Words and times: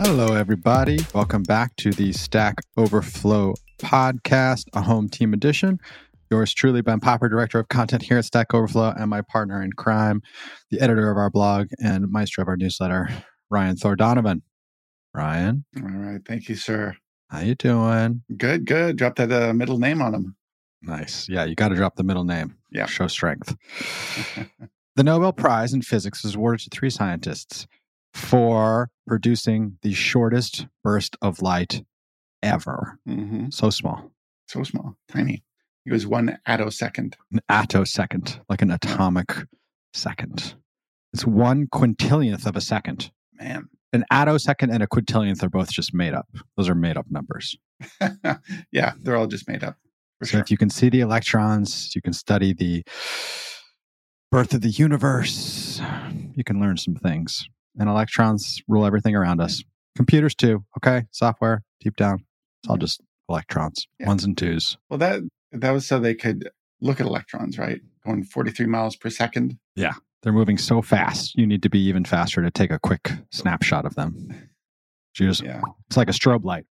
Hello, 0.00 0.34
everybody. 0.34 0.98
Welcome 1.12 1.42
back 1.42 1.74
to 1.78 1.90
the 1.90 2.12
Stack 2.12 2.54
Overflow 2.76 3.54
podcast, 3.78 4.66
a 4.72 4.80
home 4.80 5.08
team 5.08 5.34
edition. 5.34 5.80
Yours 6.30 6.54
truly, 6.54 6.82
Ben 6.82 7.00
Popper, 7.00 7.28
Director 7.28 7.58
of 7.58 7.66
Content 7.66 8.02
here 8.02 8.16
at 8.16 8.24
Stack 8.24 8.54
Overflow, 8.54 8.94
and 8.96 9.10
my 9.10 9.22
partner 9.22 9.60
in 9.60 9.72
crime, 9.72 10.22
the 10.70 10.80
editor 10.80 11.10
of 11.10 11.16
our 11.16 11.30
blog 11.30 11.70
and 11.82 12.08
maestro 12.12 12.42
of 12.42 12.48
our 12.48 12.56
newsletter, 12.56 13.08
Ryan 13.50 13.74
Thor 13.74 13.96
Donovan. 13.96 14.42
Ryan. 15.14 15.64
All 15.76 15.88
right. 15.88 16.20
Thank 16.24 16.48
you, 16.48 16.54
sir. 16.54 16.94
How 17.28 17.40
you 17.40 17.56
doing? 17.56 18.22
Good, 18.36 18.66
good. 18.66 18.94
Drop 18.94 19.16
that 19.16 19.32
uh, 19.32 19.52
middle 19.52 19.78
name 19.78 20.00
on 20.00 20.14
him. 20.14 20.36
Nice. 20.80 21.28
Yeah, 21.28 21.42
you 21.42 21.56
got 21.56 21.70
to 21.70 21.74
drop 21.74 21.96
the 21.96 22.04
middle 22.04 22.24
name. 22.24 22.56
Yeah. 22.70 22.86
Show 22.86 23.08
strength. 23.08 23.56
the 24.94 25.02
Nobel 25.02 25.32
Prize 25.32 25.72
in 25.72 25.82
Physics 25.82 26.22
was 26.22 26.36
awarded 26.36 26.70
to 26.70 26.70
three 26.70 26.90
scientists 26.90 27.66
for 28.18 28.90
producing 29.06 29.78
the 29.82 29.94
shortest 29.94 30.66
burst 30.82 31.16
of 31.22 31.40
light 31.40 31.82
ever. 32.42 32.98
hmm 33.06 33.46
So 33.50 33.70
small. 33.70 34.12
So 34.46 34.62
small, 34.64 34.96
tiny. 35.08 35.44
It 35.86 35.92
was 35.92 36.06
one 36.06 36.38
attosecond. 36.46 37.14
An 37.32 37.40
attosecond, 37.50 38.40
like 38.48 38.60
an 38.60 38.70
atomic 38.70 39.32
second. 39.94 40.54
It's 41.14 41.24
one 41.24 41.66
quintillionth 41.66 42.46
of 42.46 42.56
a 42.56 42.60
second. 42.60 43.10
Man. 43.34 43.68
An 43.92 44.04
attosecond 44.12 44.72
and 44.72 44.82
a 44.82 44.86
quintillionth 44.86 45.42
are 45.42 45.48
both 45.48 45.70
just 45.70 45.94
made 45.94 46.12
up. 46.12 46.28
Those 46.56 46.68
are 46.68 46.74
made 46.74 46.98
up 46.98 47.06
numbers. 47.10 47.56
yeah, 48.72 48.92
they're 49.00 49.16
all 49.16 49.26
just 49.26 49.48
made 49.48 49.64
up. 49.64 49.76
So 50.22 50.30
sure. 50.30 50.40
if 50.40 50.50
you 50.50 50.58
can 50.58 50.68
see 50.68 50.88
the 50.90 51.00
electrons, 51.00 51.94
you 51.94 52.02
can 52.02 52.12
study 52.12 52.52
the 52.52 52.82
birth 54.30 54.52
of 54.52 54.60
the 54.60 54.68
universe, 54.68 55.80
you 56.34 56.44
can 56.44 56.60
learn 56.60 56.76
some 56.76 56.96
things. 56.96 57.48
And 57.78 57.88
electrons 57.88 58.60
rule 58.68 58.84
everything 58.84 59.14
around 59.14 59.40
us. 59.40 59.62
Computers 59.96 60.34
too, 60.34 60.64
okay? 60.78 61.04
Software, 61.10 61.62
deep 61.80 61.96
down. 61.96 62.24
It's 62.62 62.68
all 62.70 62.76
Yeah. 62.76 62.80
just 62.80 63.00
electrons, 63.28 63.86
Yeah. 64.00 64.06
ones 64.08 64.24
and 64.24 64.36
twos. 64.36 64.76
Well, 64.90 64.98
that 64.98 65.22
that 65.52 65.70
was 65.70 65.86
so 65.86 65.98
they 65.98 66.14
could 66.14 66.50
look 66.80 67.00
at 67.00 67.06
electrons, 67.06 67.58
right? 67.58 67.80
Going 68.04 68.22
43 68.24 68.66
miles 68.66 68.96
per 68.96 69.08
second. 69.10 69.58
Yeah, 69.76 69.94
They're 70.22 70.32
moving 70.32 70.58
so 70.58 70.82
fast. 70.82 71.36
You 71.36 71.46
need 71.46 71.62
to 71.62 71.70
be 71.70 71.78
even 71.80 72.04
faster 72.04 72.42
to 72.42 72.50
take 72.50 72.70
a 72.72 72.78
quick 72.80 73.12
snapshot 73.30 73.86
of 73.86 73.94
them. 73.94 74.50
Just, 75.14 75.42
Yeah. 75.42 75.62
It's 75.86 75.96
like 75.96 76.08
a 76.08 76.12
strobe 76.12 76.44
light. 76.44 76.66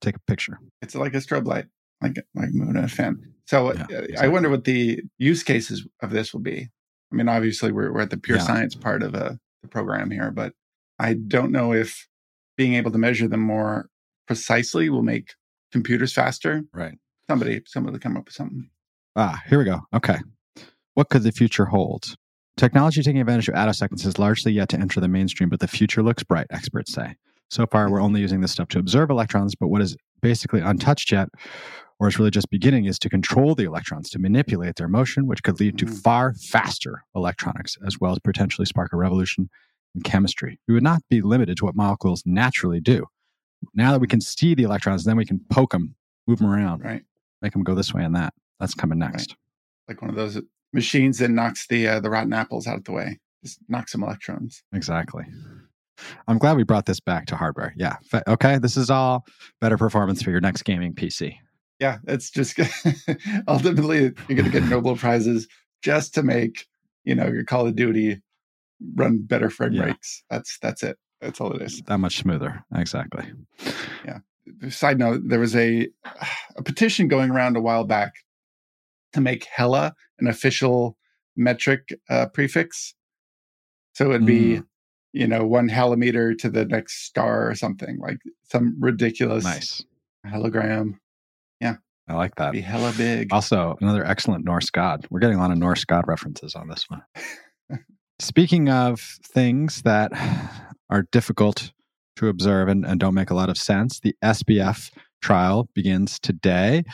Take 0.00 0.16
a 0.16 0.20
picture. 0.20 0.58
It's 0.82 0.94
like 0.94 1.14
a 1.14 1.18
strobe 1.18 1.46
light, 1.46 1.66
like 2.00 2.16
like 2.34 2.50
moving 2.52 2.76
a 2.76 2.86
fan. 2.88 3.20
So 3.46 3.74
Yeah, 3.74 3.86
uh, 4.18 4.20
I 4.22 4.28
wonder 4.28 4.48
what 4.48 4.64
the 4.64 5.02
use 5.18 5.42
cases 5.42 5.86
of 6.00 6.10
this 6.10 6.32
will 6.32 6.40
be. 6.40 6.70
I 7.12 7.14
mean, 7.16 7.28
obviously 7.28 7.72
we're 7.72 7.92
we're 7.92 8.00
at 8.02 8.10
the 8.10 8.16
pure 8.16 8.38
Yeah. 8.38 8.44
science 8.44 8.74
part 8.74 9.02
of 9.02 9.14
uh, 9.14 9.34
the 9.64 9.68
program 9.68 10.10
here, 10.10 10.30
but 10.30 10.52
I 10.98 11.14
don't 11.14 11.50
know 11.50 11.72
if 11.72 12.06
being 12.56 12.74
able 12.74 12.92
to 12.92 12.98
measure 12.98 13.26
them 13.26 13.40
more 13.40 13.88
precisely 14.26 14.88
will 14.88 15.02
make 15.02 15.34
computers 15.72 16.12
faster. 16.12 16.62
Right. 16.72 16.94
Somebody 17.28 17.62
somebody 17.66 17.94
will 17.94 18.00
come 18.00 18.16
up 18.16 18.26
with 18.26 18.34
something. 18.34 18.70
Ah, 19.16 19.42
here 19.48 19.58
we 19.58 19.64
go. 19.64 19.80
Okay. 19.92 20.18
What 20.94 21.08
could 21.08 21.22
the 21.22 21.32
future 21.32 21.64
hold? 21.64 22.14
Technology 22.56 23.02
taking 23.02 23.20
advantage 23.20 23.48
of 23.48 23.54
attoseconds 23.54 24.04
has 24.04 24.18
largely 24.18 24.52
yet 24.52 24.68
to 24.68 24.78
enter 24.78 25.00
the 25.00 25.08
mainstream, 25.08 25.48
but 25.48 25.58
the 25.58 25.66
future 25.66 26.02
looks 26.02 26.22
bright, 26.22 26.46
experts 26.50 26.92
say. 26.92 27.16
So 27.50 27.66
far, 27.66 27.90
we're 27.90 28.00
only 28.00 28.20
using 28.20 28.40
this 28.40 28.52
stuff 28.52 28.68
to 28.68 28.78
observe 28.78 29.10
electrons, 29.10 29.54
but 29.54 29.68
what 29.68 29.82
is 29.82 29.96
basically 30.22 30.60
untouched 30.60 31.10
yet, 31.10 31.28
or 32.00 32.08
is 32.08 32.18
really 32.18 32.30
just 32.30 32.50
beginning, 32.50 32.84
is 32.86 32.98
to 33.00 33.08
control 33.08 33.54
the 33.54 33.64
electrons, 33.64 34.10
to 34.10 34.18
manipulate 34.18 34.76
their 34.76 34.88
motion, 34.88 35.26
which 35.26 35.42
could 35.42 35.60
lead 35.60 35.78
to 35.78 35.86
Mhm. 35.86 36.02
far 36.02 36.34
faster 36.34 37.04
electronics, 37.14 37.76
as 37.86 38.00
well 38.00 38.12
as 38.12 38.18
potentially 38.18 38.66
spark 38.66 38.92
a 38.92 38.96
revolution 38.96 39.48
in 39.94 40.02
chemistry. 40.02 40.58
We 40.66 40.74
would 40.74 40.82
not 40.82 41.02
be 41.08 41.22
limited 41.22 41.56
to 41.58 41.64
what 41.66 41.76
molecules 41.76 42.22
naturally 42.26 42.80
do. 42.80 43.06
Now 43.74 43.92
that 43.92 44.00
we 44.00 44.06
can 44.08 44.20
see 44.20 44.54
the 44.54 44.64
electrons, 44.64 45.04
then 45.04 45.16
we 45.16 45.24
can 45.24 45.40
poke 45.50 45.72
them, 45.72 45.94
move 46.26 46.38
them 46.40 46.48
around, 46.50 46.80
Right. 46.82 47.04
make 47.40 47.52
them 47.52 47.62
go 47.62 47.74
this 47.74 47.94
way 47.94 48.02
and 48.04 48.14
that. 48.16 48.34
That's 48.60 48.74
coming 48.74 48.98
next. 48.98 49.36
Like 49.88 50.00
one 50.02 50.10
of 50.10 50.16
those 50.16 50.40
machines 50.72 51.18
that 51.18 51.30
knocks 51.30 51.66
the 51.68 51.86
uh, 51.86 52.00
the 52.00 52.10
rotten 52.10 52.32
apples 52.32 52.66
out 52.66 52.76
of 52.78 52.84
the 52.84 52.92
way. 52.92 53.20
Just 53.44 53.60
knocks 53.68 53.92
some 53.92 54.02
electrons. 54.02 54.62
Exactly. 54.72 55.24
I'm 56.26 56.38
glad 56.38 56.56
we 56.56 56.64
brought 56.64 56.86
this 56.86 56.98
back 57.00 57.26
to 57.26 57.36
hardware. 57.36 57.72
Yeah. 57.76 57.96
Okay. 58.26 58.58
This 58.58 58.76
is 58.76 58.90
all 58.90 59.24
better 59.60 59.76
performance 59.78 60.22
for 60.22 60.30
your 60.30 60.40
next 60.40 60.62
gaming 60.64 60.94
PC. 60.94 61.38
Yeah, 61.80 61.98
it's 62.06 62.30
just 62.30 62.58
ultimately 63.48 64.00
you're 64.28 64.36
going 64.38 64.44
to 64.44 64.50
get 64.50 64.64
Nobel 64.68 64.96
prizes 64.96 65.48
just 65.82 66.14
to 66.14 66.22
make 66.22 66.66
you 67.04 67.14
know 67.14 67.26
your 67.26 67.44
Call 67.44 67.66
of 67.66 67.76
Duty 67.76 68.22
run 68.94 69.18
better 69.22 69.50
frame 69.50 69.72
Yeah. 69.72 69.84
rates. 69.84 70.22
That's 70.30 70.58
that's 70.60 70.82
it. 70.82 70.96
That's 71.20 71.40
all 71.40 71.52
it 71.52 71.62
is. 71.62 71.82
That 71.86 71.98
much 71.98 72.18
smoother. 72.18 72.64
Exactly. 72.74 73.24
Yeah. 74.04 74.18
Side 74.68 74.98
note: 74.98 75.22
There 75.24 75.40
was 75.40 75.56
a 75.56 75.88
a 76.56 76.62
petition 76.62 77.08
going 77.08 77.30
around 77.30 77.56
a 77.56 77.60
while 77.60 77.84
back 77.84 78.12
to 79.14 79.20
make 79.20 79.44
Hella 79.52 79.94
an 80.18 80.26
official 80.28 80.96
metric 81.36 81.88
uh, 82.10 82.26
prefix. 82.26 82.94
So 83.94 84.10
it'd 84.10 84.26
be 84.26 84.56
Mm. 84.58 84.66
you 85.12 85.26
know 85.26 85.46
one 85.46 85.68
hellameter 85.68 86.36
to 86.38 86.48
the 86.50 86.64
next 86.64 87.04
star 87.06 87.48
or 87.48 87.54
something 87.54 87.98
like 88.00 88.18
some 88.50 88.76
ridiculous 88.78 89.44
Nice. 89.44 89.84
hologram. 90.26 90.98
I 92.08 92.14
like 92.14 92.34
that. 92.36 92.52
Be 92.52 92.60
hella 92.60 92.92
big. 92.96 93.32
Also, 93.32 93.76
another 93.80 94.04
excellent 94.04 94.44
Norse 94.44 94.70
god. 94.70 95.06
We're 95.10 95.20
getting 95.20 95.36
a 95.36 95.40
lot 95.40 95.50
of 95.50 95.58
Norse 95.58 95.84
god 95.84 96.04
references 96.06 96.54
on 96.54 96.68
this 96.68 96.84
one. 96.88 97.02
Speaking 98.18 98.68
of 98.68 99.00
things 99.00 99.82
that 99.82 100.12
are 100.90 101.06
difficult 101.10 101.72
to 102.16 102.28
observe 102.28 102.68
and, 102.68 102.84
and 102.84 103.00
don't 103.00 103.14
make 103.14 103.30
a 103.30 103.34
lot 103.34 103.48
of 103.48 103.56
sense, 103.56 104.00
the 104.00 104.14
SBF 104.22 104.90
trial 105.22 105.68
begins 105.74 106.20
today. 106.20 106.84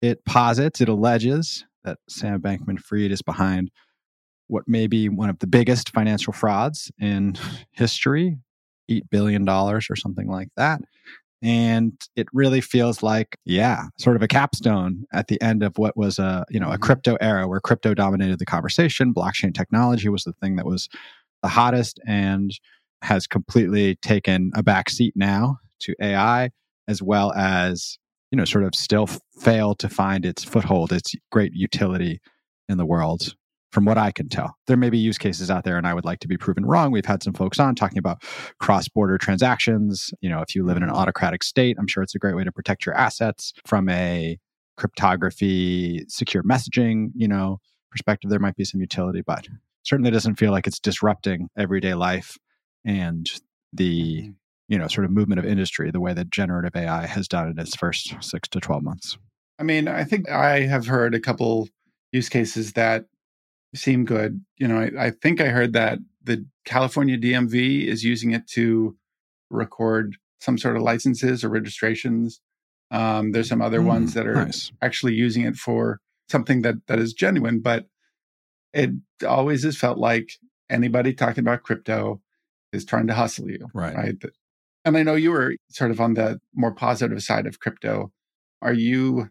It 0.00 0.24
posits, 0.24 0.80
it 0.80 0.88
alleges 0.88 1.64
that 1.84 1.98
Sam 2.08 2.40
Bankman 2.40 2.80
Fried 2.80 3.10
is 3.10 3.22
behind 3.22 3.70
what 4.46 4.64
may 4.66 4.86
be 4.86 5.08
one 5.08 5.28
of 5.28 5.38
the 5.40 5.46
biggest 5.46 5.90
financial 5.90 6.32
frauds 6.32 6.90
in 7.00 7.34
history 7.72 8.38
$8 8.90 9.02
billion 9.10 9.48
or 9.48 9.80
something 9.80 10.28
like 10.28 10.48
that. 10.56 10.80
And 11.42 12.00
it 12.14 12.28
really 12.32 12.60
feels 12.60 13.02
like, 13.02 13.36
yeah, 13.44 13.84
sort 13.98 14.14
of 14.16 14.22
a 14.22 14.28
capstone 14.28 15.04
at 15.12 15.26
the 15.26 15.40
end 15.42 15.62
of 15.62 15.76
what 15.76 15.96
was 15.96 16.18
a, 16.18 16.44
you 16.50 16.60
know, 16.60 16.70
a 16.70 16.78
Mhm. 16.78 16.82
crypto 16.82 17.16
era 17.20 17.48
where 17.48 17.60
crypto 17.60 17.94
dominated 17.94 18.38
the 18.38 18.46
conversation. 18.46 19.12
Blockchain 19.12 19.52
technology 19.52 20.08
was 20.08 20.22
the 20.24 20.34
thing 20.34 20.56
that 20.56 20.66
was 20.66 20.88
the 21.42 21.48
hottest 21.48 21.98
and 22.06 22.52
has 23.02 23.26
completely 23.26 23.96
taken 23.96 24.52
a 24.54 24.62
back 24.62 24.88
seat 24.88 25.14
now 25.16 25.58
to 25.80 25.94
AI, 26.00 26.50
as 26.86 27.02
well 27.02 27.32
as, 27.32 27.98
you 28.30 28.36
know, 28.38 28.44
sort 28.44 28.62
of 28.64 28.74
still 28.76 29.08
failed 29.40 29.80
to 29.80 29.88
find 29.88 30.24
its 30.24 30.44
foothold, 30.44 30.92
its 30.92 31.14
great 31.32 31.52
utility 31.54 32.20
in 32.68 32.78
the 32.78 32.86
world 32.86 33.34
from 33.72 33.84
what 33.86 33.98
I 33.98 34.12
can 34.12 34.28
tell. 34.28 34.54
There 34.66 34.76
may 34.76 34.90
be 34.90 34.98
use 34.98 35.18
cases 35.18 35.50
out 35.50 35.64
there, 35.64 35.78
and 35.78 35.86
I 35.86 35.94
would 35.94 36.04
like 36.04 36.20
to 36.20 36.28
be 36.28 36.36
proven 36.36 36.64
wrong. 36.66 36.92
We've 36.92 37.04
had 37.06 37.22
some 37.22 37.32
folks 37.32 37.58
on 37.58 37.74
talking 37.74 37.98
about 37.98 38.22
cross 38.60 38.86
border 38.86 39.18
transactions. 39.18 40.12
You 40.20 40.28
know, 40.28 40.42
if 40.42 40.54
you 40.54 40.64
live 40.64 40.76
in 40.76 40.82
an 40.82 40.90
autocratic 40.90 41.42
state, 41.42 41.76
I'm 41.78 41.86
sure 41.86 42.02
it's 42.02 42.14
a 42.14 42.18
great 42.18 42.36
way 42.36 42.44
to 42.44 42.52
protect 42.52 42.84
your 42.86 42.94
assets 42.94 43.52
from 43.66 43.88
a 43.88 44.38
cryptography, 44.76 46.04
secure 46.08 46.42
messaging, 46.42 47.10
you 47.14 47.26
know, 47.28 47.58
perspective. 47.90 48.30
There 48.30 48.38
might 48.38 48.56
be 48.56 48.64
some 48.64 48.80
utility, 48.80 49.22
but 49.26 49.48
certainly 49.84 50.10
doesn't 50.10 50.36
feel 50.36 50.52
like 50.52 50.66
it's 50.66 50.78
disrupting 50.78 51.48
everyday 51.56 51.94
life 51.94 52.38
and 52.84 53.26
the 53.72 54.22
Mhm. 54.22 54.34
you 54.68 54.78
know 54.78 54.86
sort 54.86 55.04
of 55.04 55.10
movement 55.10 55.38
of 55.38 55.44
industry 55.44 55.90
the 55.90 56.00
way 56.00 56.14
that 56.14 56.30
generative 56.30 56.76
AI 56.76 57.06
has 57.06 57.26
done 57.26 57.48
in 57.48 57.58
its 57.58 57.74
first 57.74 58.14
six 58.22 58.48
to 58.50 58.60
twelve 58.60 58.82
months. 58.82 59.18
I 59.58 59.64
mean, 59.64 59.88
I 59.88 60.04
think 60.04 60.30
I 60.30 60.60
have 60.60 60.86
heard 60.86 61.14
a 61.14 61.20
couple 61.20 61.68
use 62.12 62.28
cases 62.28 62.72
that 62.74 63.06
seem 63.74 64.04
good. 64.04 64.44
You 64.56 64.68
know, 64.68 64.78
I, 64.80 65.06
I 65.06 65.10
think 65.10 65.40
I 65.40 65.48
heard 65.48 65.72
that 65.72 65.98
the 66.22 66.44
California 66.64 67.18
DMV 67.18 67.86
is 67.86 68.04
using 68.04 68.30
it 68.32 68.46
to 68.48 68.96
record 69.50 70.16
some 70.40 70.58
sort 70.58 70.76
of 70.76 70.82
licenses 70.82 71.44
or 71.44 71.48
registrations. 71.48 72.40
Um, 72.90 73.32
there's 73.32 73.48
some 73.48 73.62
other 73.62 73.80
Mm, 73.80 73.86
ones 73.86 74.14
that 74.14 74.26
are 74.26 74.34
nice. 74.34 74.70
actually 74.82 75.14
using 75.14 75.44
it 75.44 75.56
for 75.56 76.00
something 76.28 76.62
that 76.62 76.86
that 76.86 76.98
is 76.98 77.12
genuine, 77.12 77.60
but 77.60 77.86
it 78.72 78.90
always 79.26 79.64
has 79.64 79.76
felt 79.76 79.98
like 79.98 80.32
anybody 80.70 81.12
talking 81.12 81.40
about 81.42 81.62
crypto 81.62 82.20
is 82.72 82.84
trying 82.84 83.06
to 83.06 83.14
hustle 83.14 83.50
you, 83.50 83.68
Right. 83.74 83.94
right? 83.96 84.16
And 84.84 84.96
I 84.96 85.02
know 85.02 85.14
you 85.14 85.30
were 85.30 85.54
sort 85.68 85.90
of 85.90 86.00
on 86.00 86.14
the 86.14 86.40
more 86.54 86.72
positive 86.72 87.22
side 87.22 87.46
of 87.46 87.60
crypto. 87.60 88.12
Are 88.62 88.72
you 88.72 89.30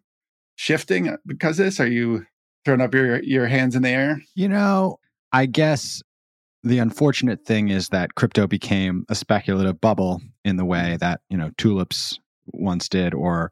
shifting 0.56 1.16
because 1.26 1.60
of 1.60 1.66
this? 1.66 1.80
Are 1.80 1.88
you 1.88 2.26
throwing 2.66 2.82
up 2.82 2.94
your 2.94 3.22
your 3.24 3.48
hands 3.48 3.76
in 3.76 3.82
the 3.82 3.90
air? 3.90 4.22
You 4.36 4.50
know, 4.50 5.00
I 5.32 5.46
guess 5.46 6.02
the 6.64 6.80
unfortunate 6.80 7.46
thing 7.46 7.70
is 7.70 7.90
that 7.90 8.16
crypto 8.16 8.48
became 8.48 9.06
a 9.10 9.16
speculative 9.16 9.82
bubble 9.82 10.22
in 10.46 10.58
the 10.58 10.66
way 10.66 10.98
that, 11.00 11.22
you 11.30 11.38
know, 11.38 11.50
tulips 11.58 12.20
once 12.48 12.88
did 12.88 13.14
or 13.14 13.52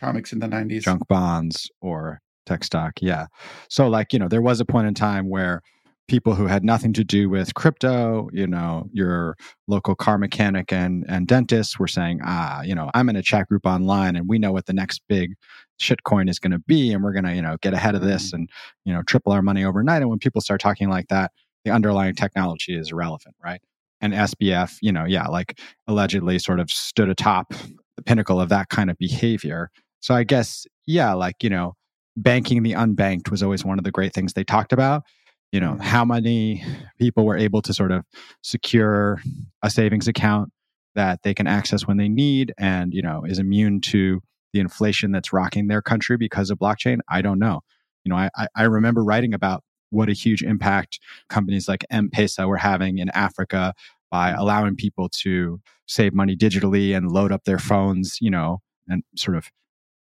Comics 0.00 0.32
in 0.32 0.38
the 0.38 0.48
nineties. 0.48 0.84
junk 0.84 1.06
bonds 1.08 1.70
or 1.80 2.20
tech 2.46 2.62
stock. 2.62 2.92
Yeah. 3.00 3.26
So, 3.68 3.88
like, 3.88 4.12
you 4.12 4.18
know, 4.18 4.28
there 4.28 4.42
was 4.42 4.60
a 4.60 4.64
point 4.64 4.86
in 4.86 4.94
time 4.94 5.28
where 5.28 5.62
people 6.06 6.34
who 6.34 6.46
had 6.46 6.64
nothing 6.64 6.92
to 6.92 7.04
do 7.04 7.28
with 7.30 7.54
crypto, 7.54 8.28
you 8.32 8.46
know, 8.46 8.88
your 8.92 9.36
local 9.66 9.94
car 9.94 10.18
mechanic 10.18 10.72
and 10.72 11.04
and 11.08 11.26
dentist 11.26 11.78
were 11.78 11.88
saying, 11.88 12.20
ah, 12.24 12.62
you 12.62 12.74
know, 12.74 12.90
I'm 12.94 13.08
in 13.08 13.16
a 13.16 13.22
chat 13.22 13.48
group 13.48 13.66
online 13.66 14.16
and 14.16 14.28
we 14.28 14.38
know 14.38 14.52
what 14.52 14.66
the 14.66 14.72
next 14.72 15.00
big 15.08 15.34
shitcoin 15.80 16.28
is 16.28 16.38
going 16.38 16.52
to 16.52 16.58
be 16.58 16.92
and 16.92 17.02
we're 17.02 17.12
going 17.12 17.24
to, 17.24 17.34
you 17.34 17.42
know, 17.42 17.56
get 17.62 17.74
ahead 17.74 17.94
of 17.94 18.02
this 18.02 18.28
mm-hmm. 18.28 18.36
and, 18.36 18.50
you 18.84 18.92
know, 18.92 19.02
triple 19.02 19.32
our 19.32 19.42
money 19.42 19.64
overnight. 19.64 20.02
And 20.02 20.10
when 20.10 20.18
people 20.18 20.40
start 20.40 20.60
talking 20.60 20.88
like 20.88 21.08
that, 21.08 21.32
the 21.64 21.70
underlying 21.70 22.14
technology 22.14 22.76
is 22.76 22.92
irrelevant, 22.92 23.34
right? 23.42 23.60
And 24.00 24.12
SBF, 24.12 24.76
you 24.82 24.92
know, 24.92 25.04
yeah, 25.04 25.26
like 25.26 25.58
allegedly 25.86 26.38
sort 26.38 26.60
of 26.60 26.70
stood 26.70 27.08
atop 27.08 27.54
the 27.96 28.02
pinnacle 28.02 28.40
of 28.40 28.50
that 28.50 28.68
kind 28.68 28.90
of 28.90 28.98
behavior. 28.98 29.70
So 30.00 30.14
I 30.14 30.24
guess, 30.24 30.66
yeah, 30.86 31.14
like, 31.14 31.42
you 31.42 31.48
know, 31.48 31.74
banking 32.16 32.62
the 32.62 32.72
unbanked 32.72 33.30
was 33.30 33.42
always 33.42 33.64
one 33.64 33.78
of 33.78 33.84
the 33.84 33.90
great 33.90 34.12
things 34.12 34.34
they 34.34 34.44
talked 34.44 34.72
about 34.72 35.04
you 35.52 35.60
know 35.60 35.76
how 35.80 36.04
many 36.04 36.64
people 36.98 37.24
were 37.24 37.36
able 37.36 37.62
to 37.62 37.72
sort 37.72 37.92
of 37.92 38.04
secure 38.42 39.20
a 39.62 39.70
savings 39.70 40.08
account 40.08 40.50
that 40.94 41.22
they 41.22 41.34
can 41.34 41.46
access 41.46 41.86
when 41.86 41.96
they 41.96 42.08
need 42.08 42.52
and 42.58 42.92
you 42.92 43.02
know 43.02 43.24
is 43.24 43.38
immune 43.38 43.80
to 43.80 44.20
the 44.52 44.60
inflation 44.60 45.10
that's 45.10 45.32
rocking 45.32 45.66
their 45.66 45.82
country 45.82 46.16
because 46.16 46.48
of 46.50 46.58
blockchain? 46.58 46.98
I 47.10 47.22
don't 47.22 47.38
know. 47.38 47.60
You 48.04 48.10
know 48.10 48.16
i, 48.16 48.46
I 48.54 48.62
remember 48.64 49.02
writing 49.02 49.34
about 49.34 49.64
what 49.90 50.08
a 50.08 50.12
huge 50.12 50.42
impact 50.42 50.98
companies 51.28 51.68
like 51.68 51.84
m-pesa 51.90 52.46
were 52.48 52.56
having 52.56 52.98
in 52.98 53.08
africa 53.10 53.74
by 54.10 54.30
allowing 54.30 54.76
people 54.76 55.08
to 55.08 55.60
save 55.86 56.14
money 56.14 56.36
digitally 56.36 56.96
and 56.96 57.10
load 57.10 57.32
up 57.32 57.44
their 57.44 57.58
phones 57.58 58.18
you 58.20 58.30
know 58.30 58.60
and 58.88 59.02
sort 59.16 59.36
of 59.36 59.50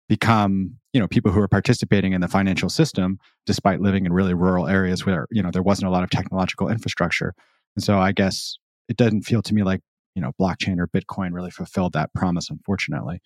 become 0.10 0.76
you 0.92 1.00
know 1.00 1.08
people 1.08 1.32
who 1.32 1.40
are 1.40 1.48
participating 1.48 2.12
in 2.12 2.20
the 2.20 2.28
financial 2.28 2.68
system 2.68 3.20
despite 3.46 3.80
living 3.80 4.06
in 4.06 4.12
really 4.12 4.34
rural 4.34 4.68
areas 4.68 5.06
where 5.06 5.28
you 5.32 5.42
know 5.42 5.52
there 5.52 5.64
wasn't 5.64 5.88
a 5.88 5.92
lot 5.92 6.04
of 6.04 6.10
technological 6.10 6.68
infrastructure 6.68 7.34
and 7.78 7.84
so 7.84 8.00
i 8.00 8.12
guess 8.12 8.58
it 8.90 8.98
doesn't 8.98 9.22
feel 9.22 9.42
to 9.42 9.54
me 9.54 9.64
like 9.64 9.82
you 10.16 10.22
know 10.22 10.32
blockchain 10.42 10.80
or 10.80 10.88
bitcoin 10.88 11.34
really 11.34 11.52
fulfilled 11.52 11.94
that 11.94 12.12
promise 12.14 12.50
unfortunately 12.50 13.22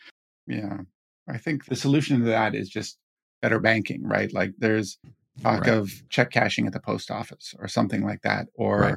yeah 0.45 0.79
i 1.29 1.37
think 1.37 1.65
the 1.65 1.75
solution 1.75 2.19
to 2.19 2.25
that 2.25 2.53
is 2.53 2.69
just 2.69 2.97
better 3.41 3.59
banking 3.59 4.03
right 4.05 4.33
like 4.33 4.51
there's 4.57 4.99
talk 5.41 5.61
right. 5.61 5.69
of 5.73 5.89
check 6.09 6.31
cashing 6.31 6.67
at 6.67 6.73
the 6.73 6.79
post 6.79 7.09
office 7.09 7.55
or 7.59 7.67
something 7.67 8.03
like 8.03 8.21
that 8.21 8.47
or 8.55 8.79
right. 8.79 8.95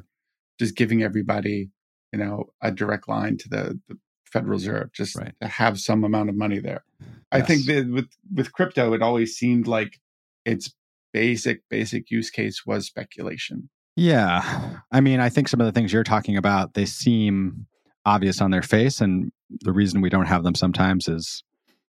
just 0.58 0.76
giving 0.76 1.02
everybody 1.04 1.70
you 2.12 2.18
know 2.18 2.44
a 2.60 2.72
direct 2.72 3.08
line 3.08 3.36
to 3.36 3.48
the, 3.48 3.80
the 3.88 3.96
Federal 4.32 4.52
Reserve 4.52 4.92
just 4.92 5.16
right. 5.16 5.34
to 5.40 5.48
have 5.48 5.78
some 5.78 6.04
amount 6.04 6.28
of 6.28 6.36
money 6.36 6.58
there. 6.58 6.84
Yes. 7.00 7.10
I 7.32 7.40
think 7.42 7.66
that 7.66 7.88
with 7.88 8.08
with 8.34 8.52
crypto, 8.52 8.92
it 8.92 9.02
always 9.02 9.36
seemed 9.36 9.66
like 9.66 10.00
its 10.44 10.72
basic 11.12 11.62
basic 11.68 12.10
use 12.10 12.30
case 12.30 12.66
was 12.66 12.86
speculation. 12.86 13.68
Yeah, 13.96 14.80
I 14.92 15.00
mean, 15.00 15.20
I 15.20 15.30
think 15.30 15.48
some 15.48 15.60
of 15.60 15.66
the 15.66 15.72
things 15.72 15.92
you're 15.92 16.04
talking 16.04 16.36
about 16.36 16.74
they 16.74 16.84
seem 16.84 17.66
obvious 18.04 18.40
on 18.40 18.50
their 18.50 18.62
face, 18.62 19.00
and 19.00 19.32
the 19.60 19.72
reason 19.72 20.00
we 20.00 20.10
don't 20.10 20.26
have 20.26 20.42
them 20.42 20.54
sometimes 20.54 21.08
is 21.08 21.42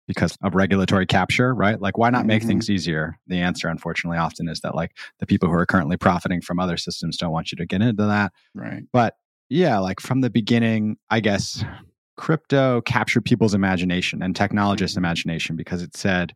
because 0.07 0.35
of 0.43 0.55
regulatory 0.55 1.05
capture, 1.05 1.53
right? 1.53 1.79
Like, 1.79 1.97
why 1.97 2.09
not 2.09 2.25
make 2.25 2.41
mm-hmm. 2.41 2.49
things 2.49 2.69
easier? 2.69 3.17
The 3.27 3.37
answer, 3.37 3.67
unfortunately, 3.67 4.17
often 4.17 4.49
is 4.49 4.61
that 4.61 4.75
like 4.75 4.97
the 5.19 5.25
people 5.25 5.47
who 5.47 5.55
are 5.55 5.65
currently 5.65 5.95
profiting 5.95 6.41
from 6.41 6.59
other 6.59 6.75
systems 6.75 7.17
don't 7.17 7.31
want 7.31 7.51
you 7.51 7.55
to 7.57 7.65
get 7.65 7.81
into 7.81 8.05
that. 8.07 8.33
Right. 8.53 8.83
But 8.91 9.15
yeah, 9.47 9.79
like 9.79 9.99
from 9.99 10.21
the 10.21 10.29
beginning, 10.29 10.97
I 11.09 11.19
guess 11.19 11.63
crypto 12.17 12.81
captured 12.81 13.25
people's 13.25 13.53
imagination 13.53 14.21
and 14.21 14.35
technologists' 14.35 14.95
mm-hmm. 14.95 15.05
imagination 15.05 15.55
because 15.55 15.81
it 15.81 15.95
said, 15.95 16.33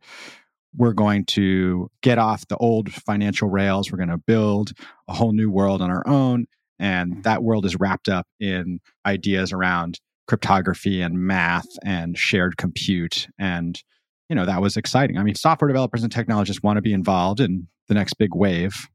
we're 0.76 0.92
going 0.92 1.24
to 1.24 1.90
get 2.02 2.18
off 2.18 2.46
the 2.48 2.56
old 2.58 2.92
financial 2.92 3.48
rails. 3.48 3.90
We're 3.90 3.98
going 3.98 4.10
to 4.10 4.18
build 4.18 4.72
a 5.08 5.14
whole 5.14 5.32
new 5.32 5.50
world 5.50 5.80
on 5.80 5.90
our 5.90 6.06
own. 6.06 6.46
And 6.78 7.12
mm-hmm. 7.12 7.22
that 7.22 7.42
world 7.42 7.64
is 7.64 7.76
wrapped 7.76 8.08
up 8.08 8.26
in 8.38 8.80
ideas 9.06 9.52
around 9.52 10.00
cryptography 10.26 11.00
and 11.00 11.18
math 11.18 11.68
and 11.84 12.18
shared 12.18 12.56
compute. 12.56 13.28
And, 13.38 13.80
you 14.28 14.36
know, 14.36 14.44
that 14.44 14.60
was 14.60 14.76
exciting. 14.76 15.18
I 15.18 15.22
mean, 15.22 15.34
software 15.34 15.68
developers 15.68 16.02
and 16.02 16.12
technologists 16.12 16.62
want 16.62 16.76
to 16.76 16.82
be 16.82 16.92
involved 16.92 17.40
in 17.40 17.68
the 17.88 17.94
next 17.94 18.14
big 18.14 18.34
wave. 18.34 18.88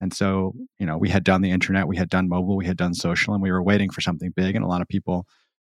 And 0.00 0.14
so, 0.14 0.54
you 0.78 0.86
know, 0.86 0.96
we 0.96 1.08
had 1.08 1.24
done 1.24 1.42
the 1.42 1.50
internet, 1.50 1.88
we 1.88 1.96
had 1.96 2.08
done 2.08 2.28
mobile, 2.28 2.56
we 2.56 2.66
had 2.66 2.76
done 2.76 2.94
social, 2.94 3.34
and 3.34 3.42
we 3.42 3.50
were 3.50 3.62
waiting 3.62 3.90
for 3.90 4.00
something 4.00 4.30
big. 4.34 4.54
And 4.54 4.64
a 4.64 4.68
lot 4.68 4.82
of 4.82 4.88
people 4.88 5.26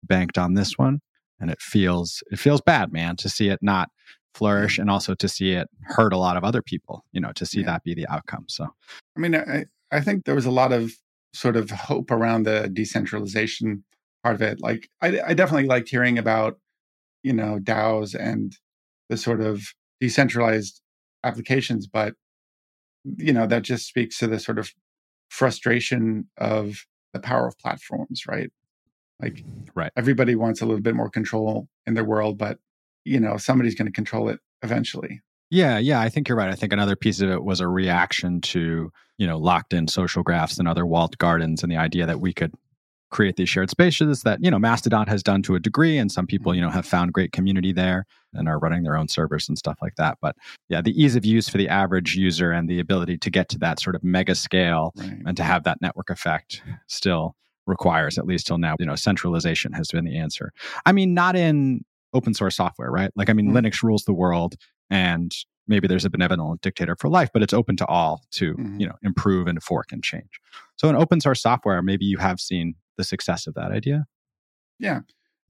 banked 0.04 0.38
on 0.38 0.54
this 0.54 0.78
one 0.78 1.00
and 1.40 1.50
it 1.50 1.62
feels 1.62 2.24
it 2.32 2.40
feels 2.40 2.62
bad 2.62 2.92
man 2.92 3.16
to 3.16 3.30
see 3.30 3.50
it 3.50 3.60
not 3.62 3.90
flourish 4.34 4.78
mm. 4.78 4.82
and 4.82 4.90
also 4.90 5.16
to 5.16 5.28
see 5.28 5.52
it 5.52 5.68
hurt 5.84 6.14
a 6.14 6.18
lot 6.18 6.38
of 6.38 6.44
other 6.44 6.62
people 6.62 7.04
you 7.12 7.22
know 7.22 7.32
to 7.34 7.46
see 7.46 7.62
yeah. 7.62 7.66
that 7.66 7.84
be 7.84 7.94
the 7.94 8.08
outcome 8.08 8.46
so. 8.48 8.68
I 9.16 9.20
mean 9.20 9.36
i 9.36 9.66
i 9.92 10.02
think 10.02 10.26
there 10.26 10.36
was 10.36 10.46
a 10.46 10.52
lot 10.52 10.72
of 10.72 10.92
sort 11.34 11.56
of 11.56 11.70
hope 11.72 12.12
around 12.12 12.44
the 12.44 12.70
decentralization 12.72 13.84
part 14.24 14.36
of 14.36 14.42
it 14.42 14.60
like 14.62 14.90
i, 15.02 15.20
I 15.28 15.34
definitely 15.34 15.68
liked 15.68 15.90
hearing 15.90 16.18
about 16.18 16.60
you 17.24 17.34
know 17.34 17.60
daos 17.62 18.16
and 18.16 18.56
the 19.10 19.18
sort 19.18 19.42
of 19.42 19.62
decentralized 20.00 20.82
applications 21.24 21.88
but 21.88 22.14
you 23.04 23.34
know 23.34 23.48
that 23.48 23.64
just 23.64 23.88
speaks 23.88 24.18
to 24.20 24.28
the 24.28 24.40
sort 24.40 24.60
of 24.60 24.72
frustration 25.30 26.28
of 26.38 26.86
the 27.14 27.20
power 27.20 27.48
of 27.48 27.58
platforms 27.58 28.26
right 28.28 28.52
like, 29.22 29.44
right. 29.76 29.92
Everybody 29.96 30.36
wants 30.36 30.62
a 30.62 30.66
little 30.66 30.82
bit 30.82 30.96
more 30.96 31.10
control 31.10 31.68
in 31.86 31.94
their 31.94 32.04
world, 32.04 32.38
but 32.38 32.60
you 33.06 33.20
know, 33.20 33.38
somebody's 33.38 33.76
going 33.76 33.88
to 33.88 33.92
control 33.92 34.30
it 34.30 34.40
eventually. 34.62 35.22
Yeah, 35.52 35.80
yeah, 35.80 36.00
I 36.00 36.10
think 36.10 36.30
you're 36.30 36.38
right. 36.38 36.52
I 36.52 36.56
think 36.56 36.74
another 36.74 36.96
piece 36.96 37.22
of 37.22 37.30
it 37.30 37.44
was 37.44 37.60
a 37.60 37.68
reaction 37.68 38.40
to, 38.42 38.92
you 39.18 39.28
know, 39.28 39.38
locked 39.38 39.74
in 39.74 39.88
social 39.88 40.22
graphs 40.22 40.60
and 40.60 40.68
other 40.68 40.86
walled 40.86 41.18
gardens 41.18 41.64
and 41.64 41.72
the 41.72 41.78
idea 41.78 42.06
that 42.06 42.20
we 42.20 42.34
could 42.34 42.54
create 43.10 43.36
these 43.36 43.50
shared 43.50 43.72
spaces 43.72 44.22
that, 44.22 44.38
you 44.44 44.52
know, 44.52 44.60
Mastodon 44.60 45.08
has 45.08 45.24
done 45.24 45.42
to 45.42 45.56
a 45.56 45.60
degree 45.60 45.98
and 45.98 46.12
some 46.12 46.28
people, 46.28 46.54
you 46.54 46.62
mm-hmm. 46.62 46.68
know, 46.68 46.74
have 46.74 46.86
found 46.86 47.14
great 47.14 47.32
community 47.32 47.74
there 47.74 48.06
and 48.34 48.48
are 48.48 48.60
running 48.60 48.84
their 48.84 48.96
own 48.96 49.08
servers 49.08 49.50
and 49.50 49.58
stuff 49.58 49.80
like 49.82 49.96
that. 49.96 50.20
But 50.22 50.36
yeah, 50.68 50.82
the 50.82 50.92
ease 50.92 51.16
of 51.16 51.26
use 51.26 51.50
for 51.50 51.58
the 51.58 51.68
average 51.68 52.16
user 52.16 52.52
and 52.52 52.70
the 52.70 52.80
ability 52.80 53.18
to 53.18 53.32
get 53.32 53.50
to 53.50 53.58
that 53.60 53.80
sort 53.80 53.96
of 53.96 54.04
mega 54.04 54.36
scale 54.36 54.94
right. 54.96 55.18
and 55.26 55.36
to 55.38 55.44
have 55.44 55.64
that 55.64 55.82
network 55.82 56.12
effect 56.12 56.62
still 56.86 57.36
requires, 57.68 58.18
at 58.18 58.26
least 58.26 58.48
till 58.48 58.58
now. 58.58 58.76
You 58.80 58.86
know, 58.86 58.96
centralization 58.96 59.74
has 59.74 59.90
been 59.90 60.06
the 60.06 60.18
answer. 60.18 60.52
I 60.86 60.92
mean, 60.92 61.14
not 61.14 61.36
in 61.36 61.86
open 62.14 62.34
source 62.34 62.56
software, 62.56 62.92
right? 62.92 63.12
Like, 63.16 63.30
I 63.30 63.34
mean, 63.34 63.48
mm-hmm. 63.48 63.58
Linux 63.58 63.84
rules 63.84 64.04
the 64.04 64.14
world 64.14 64.56
and 64.90 65.32
maybe 65.68 65.88
there's 65.88 66.06
a 66.06 66.10
benevolent 66.10 66.62
dictator 66.62 66.96
for 66.96 67.10
life, 67.10 67.30
but 67.32 67.44
it's 67.44 67.54
open 67.54 67.78
to 67.78 67.86
all 67.86 68.24
to, 68.32 68.54
mm-hmm. 68.54 68.80
you 68.80 68.88
know, 68.88 68.96
improve 69.04 69.48
and 69.48 69.62
fork 69.62 69.92
and 69.92 70.04
change. 70.04 70.42
So 70.78 70.90
in 70.90 70.96
open 70.96 71.22
source 71.22 71.42
software, 71.42 71.82
maybe 71.82 72.06
you 72.06 72.18
have 72.18 72.40
seen 72.40 72.74
the 72.98 73.04
success 73.04 73.46
of 73.46 73.54
that 73.54 73.72
idea. 73.72 74.06
Yeah. 74.80 75.02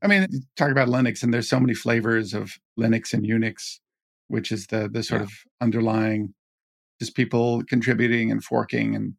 I 0.01 0.07
mean, 0.07 0.27
talk 0.55 0.71
about 0.71 0.87
Linux, 0.87 1.23
and 1.23 1.33
there's 1.33 1.49
so 1.49 1.59
many 1.59 1.73
flavors 1.73 2.33
of 2.33 2.53
Linux 2.79 3.13
and 3.13 3.25
Unix, 3.25 3.79
which 4.27 4.51
is 4.51 4.67
the 4.67 4.89
the 4.89 5.03
sort 5.03 5.21
yeah. 5.21 5.25
of 5.25 5.31
underlying 5.61 6.33
just 6.99 7.15
people 7.15 7.63
contributing 7.67 8.31
and 8.31 8.43
forking 8.43 8.95
and 8.95 9.13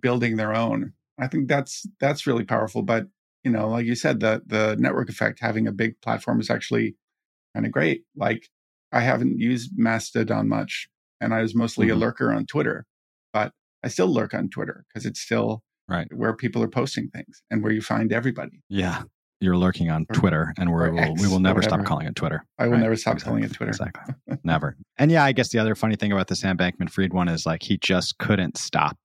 building 0.00 0.36
their 0.36 0.54
own. 0.54 0.92
I 1.18 1.28
think 1.28 1.48
that's 1.48 1.86
that's 2.00 2.26
really 2.26 2.44
powerful. 2.44 2.82
But 2.82 3.06
you 3.42 3.50
know, 3.50 3.68
like 3.68 3.86
you 3.86 3.94
said, 3.94 4.20
the 4.20 4.42
the 4.46 4.76
network 4.78 5.08
effect 5.08 5.40
having 5.40 5.66
a 5.66 5.72
big 5.72 6.00
platform 6.00 6.40
is 6.40 6.50
actually 6.50 6.96
kind 7.54 7.66
of 7.66 7.72
great. 7.72 8.02
Like 8.16 8.48
I 8.92 9.00
haven't 9.00 9.38
used 9.38 9.72
Mastodon 9.76 10.48
much, 10.48 10.88
and 11.20 11.34
I 11.34 11.42
was 11.42 11.54
mostly 11.54 11.88
mm-hmm. 11.88 11.96
a 11.96 12.00
lurker 12.00 12.32
on 12.32 12.46
Twitter, 12.46 12.86
but 13.32 13.52
I 13.82 13.88
still 13.88 14.08
lurk 14.08 14.34
on 14.34 14.48
Twitter 14.48 14.84
because 14.88 15.06
it's 15.06 15.20
still 15.20 15.62
right 15.88 16.08
where 16.14 16.34
people 16.34 16.62
are 16.62 16.68
posting 16.68 17.08
things 17.08 17.42
and 17.50 17.62
where 17.62 17.72
you 17.72 17.82
find 17.82 18.12
everybody. 18.12 18.62
Yeah, 18.68 19.02
you're 19.40 19.56
lurking 19.56 19.90
on 19.90 20.06
or, 20.08 20.14
Twitter, 20.14 20.54
and 20.58 20.70
we 20.70 20.90
will 20.90 21.14
we 21.14 21.28
will 21.28 21.40
never 21.40 21.62
stop 21.62 21.84
calling 21.84 22.06
it 22.06 22.16
Twitter. 22.16 22.44
I 22.58 22.64
will 22.64 22.72
right? 22.72 22.80
never 22.80 22.96
stop 22.96 23.14
exactly. 23.14 23.30
calling 23.30 23.44
it 23.44 23.52
Twitter. 23.52 23.70
Exactly, 23.70 24.14
never. 24.44 24.76
And 24.96 25.10
yeah, 25.10 25.24
I 25.24 25.32
guess 25.32 25.50
the 25.50 25.58
other 25.58 25.74
funny 25.74 25.96
thing 25.96 26.12
about 26.12 26.28
the 26.28 26.36
Sam 26.36 26.56
Bankman-Fried 26.56 27.12
one 27.12 27.28
is 27.28 27.44
like 27.44 27.62
he 27.62 27.76
just 27.76 28.18
couldn't 28.18 28.56
stop 28.56 28.96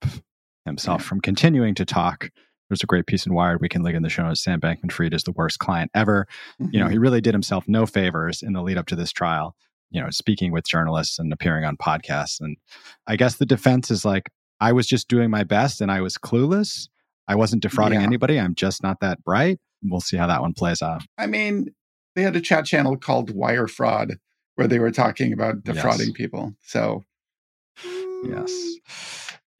himself 0.64 1.02
yeah. 1.02 1.08
from 1.08 1.20
continuing 1.20 1.74
to 1.76 1.84
talk. 1.84 2.30
There's 2.68 2.82
a 2.82 2.86
great 2.86 3.06
piece 3.06 3.26
in 3.26 3.34
Wired 3.34 3.60
we 3.60 3.68
can 3.68 3.82
link 3.82 3.96
in 3.96 4.02
the 4.02 4.08
show 4.08 4.22
notes. 4.22 4.44
Sam 4.44 4.60
Bankman 4.60 4.92
Fried 4.92 5.12
is 5.12 5.24
the 5.24 5.32
worst 5.32 5.58
client 5.58 5.90
ever. 5.94 6.26
Mm-hmm. 6.60 6.72
You 6.72 6.80
know, 6.80 6.86
he 6.86 6.94
mm-hmm. 6.94 7.02
really 7.02 7.20
did 7.20 7.34
himself 7.34 7.64
no 7.66 7.84
favors 7.84 8.42
in 8.42 8.52
the 8.52 8.62
lead 8.62 8.78
up 8.78 8.86
to 8.86 8.96
this 8.96 9.10
trial, 9.10 9.56
you 9.90 10.00
know, 10.00 10.10
speaking 10.10 10.52
with 10.52 10.66
journalists 10.66 11.18
and 11.18 11.32
appearing 11.32 11.64
on 11.64 11.76
podcasts. 11.76 12.40
And 12.40 12.56
I 13.06 13.16
guess 13.16 13.36
the 13.36 13.46
defense 13.46 13.90
is 13.90 14.04
like, 14.04 14.30
I 14.60 14.72
was 14.72 14.86
just 14.86 15.08
doing 15.08 15.30
my 15.30 15.42
best 15.42 15.80
and 15.80 15.90
I 15.90 16.00
was 16.00 16.16
clueless. 16.16 16.88
I 17.26 17.34
wasn't 17.34 17.62
defrauding 17.62 18.00
yeah. 18.00 18.06
anybody. 18.06 18.38
I'm 18.38 18.54
just 18.54 18.82
not 18.82 19.00
that 19.00 19.24
bright. 19.24 19.58
We'll 19.82 20.00
see 20.00 20.16
how 20.16 20.26
that 20.26 20.42
one 20.42 20.52
plays 20.52 20.82
out. 20.82 21.02
I 21.16 21.26
mean, 21.26 21.74
they 22.14 22.22
had 22.22 22.36
a 22.36 22.40
chat 22.40 22.66
channel 22.66 22.96
called 22.96 23.34
Wire 23.34 23.66
Fraud 23.66 24.18
where 24.56 24.68
they 24.68 24.78
were 24.78 24.90
talking 24.90 25.32
about 25.32 25.64
defrauding 25.64 26.08
yes. 26.08 26.16
people. 26.16 26.54
So, 26.60 27.04
yes. 28.24 28.50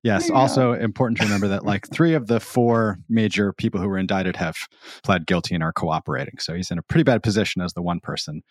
Yes. 0.03 0.31
Also 0.31 0.73
important 0.73 1.19
to 1.19 1.25
remember 1.25 1.49
that 1.49 1.65
like 1.65 1.89
three 1.91 2.15
of 2.15 2.27
the 2.27 2.41
four 2.41 2.99
major 3.09 3.53
people 3.53 3.81
who 3.81 3.89
were 3.89 3.99
indicted 3.99 4.37
have 4.37 4.57
pled 5.05 5.27
guilty 5.27 5.55
and 5.55 5.63
are 5.63 5.73
cooperating. 5.73 6.39
So 6.39 6.55
he's 6.55 6.71
in 6.71 6.79
a 6.79 6.83
pretty 6.83 7.05
bad 7.05 7.23
position 7.23 7.61
as 7.61 7.75
the 7.75 7.83
one 7.83 8.01
person 8.01 8.43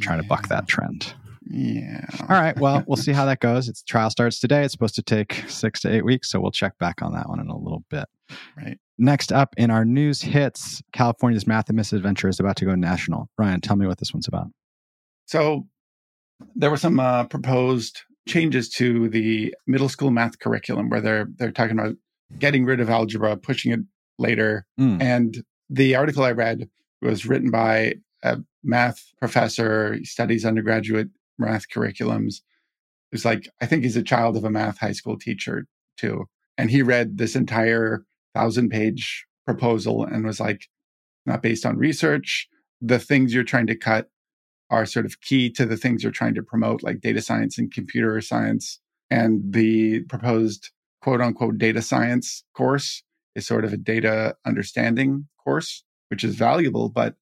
trying 0.00 0.20
to 0.20 0.28
buck 0.28 0.48
that 0.48 0.68
trend. 0.68 1.14
Yeah. 1.50 2.04
All 2.28 2.38
right. 2.38 2.58
Well, 2.58 2.84
we'll 2.86 2.98
see 2.98 3.12
how 3.12 3.24
that 3.24 3.40
goes. 3.40 3.68
Its 3.70 3.82
trial 3.82 4.10
starts 4.10 4.38
today. 4.38 4.64
It's 4.64 4.72
supposed 4.72 4.96
to 4.96 5.02
take 5.02 5.44
six 5.48 5.80
to 5.80 5.90
eight 5.90 6.04
weeks. 6.04 6.30
So 6.30 6.40
we'll 6.40 6.50
check 6.50 6.76
back 6.78 7.00
on 7.00 7.14
that 7.14 7.28
one 7.28 7.40
in 7.40 7.48
a 7.48 7.56
little 7.56 7.84
bit. 7.88 8.04
Right. 8.54 8.76
Next 8.98 9.32
up 9.32 9.54
in 9.56 9.70
our 9.70 9.86
news 9.86 10.20
hits, 10.20 10.82
California's 10.92 11.46
Math 11.46 11.70
and 11.70 11.76
Misadventure 11.76 12.28
is 12.28 12.38
about 12.38 12.56
to 12.56 12.66
go 12.66 12.74
national. 12.74 13.30
Ryan, 13.38 13.62
tell 13.62 13.76
me 13.76 13.86
what 13.86 13.96
this 13.98 14.12
one's 14.12 14.28
about. 14.28 14.48
So 15.24 15.66
there 16.54 16.70
were 16.70 16.76
some 16.76 17.00
uh, 17.00 17.24
proposed 17.24 18.02
changes 18.28 18.68
to 18.68 19.08
the 19.08 19.54
middle 19.66 19.88
school 19.88 20.10
math 20.10 20.38
curriculum 20.38 20.88
where 20.88 21.00
they're 21.00 21.28
they're 21.36 21.50
talking 21.50 21.78
about 21.78 21.96
getting 22.38 22.64
rid 22.64 22.80
of 22.80 22.90
algebra, 22.90 23.36
pushing 23.36 23.72
it 23.72 23.80
later. 24.18 24.66
Mm. 24.78 25.02
And 25.02 25.44
the 25.70 25.96
article 25.96 26.24
I 26.24 26.32
read 26.32 26.68
was 27.00 27.26
written 27.26 27.50
by 27.50 27.94
a 28.22 28.38
math 28.62 29.02
professor. 29.18 29.94
He 29.94 30.04
studies 30.04 30.44
undergraduate 30.44 31.08
math 31.38 31.64
curriculums. 31.74 32.36
It's 33.12 33.24
like 33.24 33.48
I 33.60 33.66
think 33.66 33.82
he's 33.82 33.96
a 33.96 34.02
child 34.02 34.36
of 34.36 34.44
a 34.44 34.50
math 34.50 34.78
high 34.78 34.92
school 34.92 35.18
teacher 35.18 35.66
too, 35.96 36.26
and 36.56 36.70
he 36.70 36.82
read 36.82 37.18
this 37.18 37.34
entire 37.34 38.04
thousand 38.34 38.70
page 38.70 39.24
proposal 39.44 40.04
and 40.04 40.26
was 40.26 40.40
like, 40.40 40.66
not 41.24 41.42
based 41.42 41.64
on 41.64 41.78
research. 41.78 42.46
The 42.80 42.98
things 42.98 43.32
you're 43.32 43.44
trying 43.44 43.66
to 43.68 43.76
cut 43.76 44.08
are 44.70 44.86
sort 44.86 45.06
of 45.06 45.20
key 45.20 45.50
to 45.50 45.64
the 45.66 45.76
things 45.76 46.02
you're 46.02 46.12
trying 46.12 46.34
to 46.34 46.42
promote, 46.42 46.82
like 46.82 47.00
data 47.00 47.22
science 47.22 47.58
and 47.58 47.72
computer 47.72 48.20
science. 48.20 48.80
And 49.10 49.52
the 49.52 50.00
proposed 50.00 50.70
quote 51.00 51.20
unquote 51.20 51.58
data 51.58 51.80
science 51.80 52.44
course 52.54 53.02
is 53.34 53.46
sort 53.46 53.64
of 53.64 53.72
a 53.72 53.76
data 53.78 54.36
understanding 54.44 55.26
course, 55.42 55.84
which 56.10 56.24
is 56.24 56.34
valuable, 56.34 56.88
but 56.88 57.14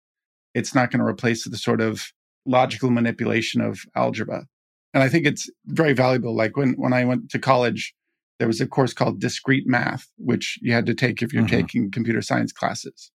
it's 0.53 0.73
not 0.73 0.89
going 0.89 0.99
to 1.01 1.05
replace 1.05 1.47
the 1.47 1.57
sort 1.57 1.81
of 1.81 2.11
logical 2.45 2.89
manipulation 2.89 3.61
of 3.61 3.79
algebra. 3.95 4.45
And 4.93 5.03
I 5.03 5.09
think 5.09 5.25
it's 5.25 5.49
very 5.65 5.93
valuable. 5.93 6.35
Like 6.35 6.55
when, 6.55 6.73
when 6.73 6.93
I 6.93 7.03
went 7.03 7.29
to 7.31 7.39
college, 7.39 7.93
there 8.39 8.47
was 8.47 8.61
a 8.61 8.67
course 8.67 8.93
called 8.93 9.19
discrete 9.19 9.67
math, 9.67 10.07
which 10.17 10.57
you 10.61 10.73
had 10.73 10.85
to 10.85 10.93
take 10.93 11.21
if 11.21 11.33
you're 11.33 11.43
Mhm. 11.43 11.49
taking 11.49 11.91
computer 11.91 12.21
science 12.21 12.51
classes. 12.51 13.11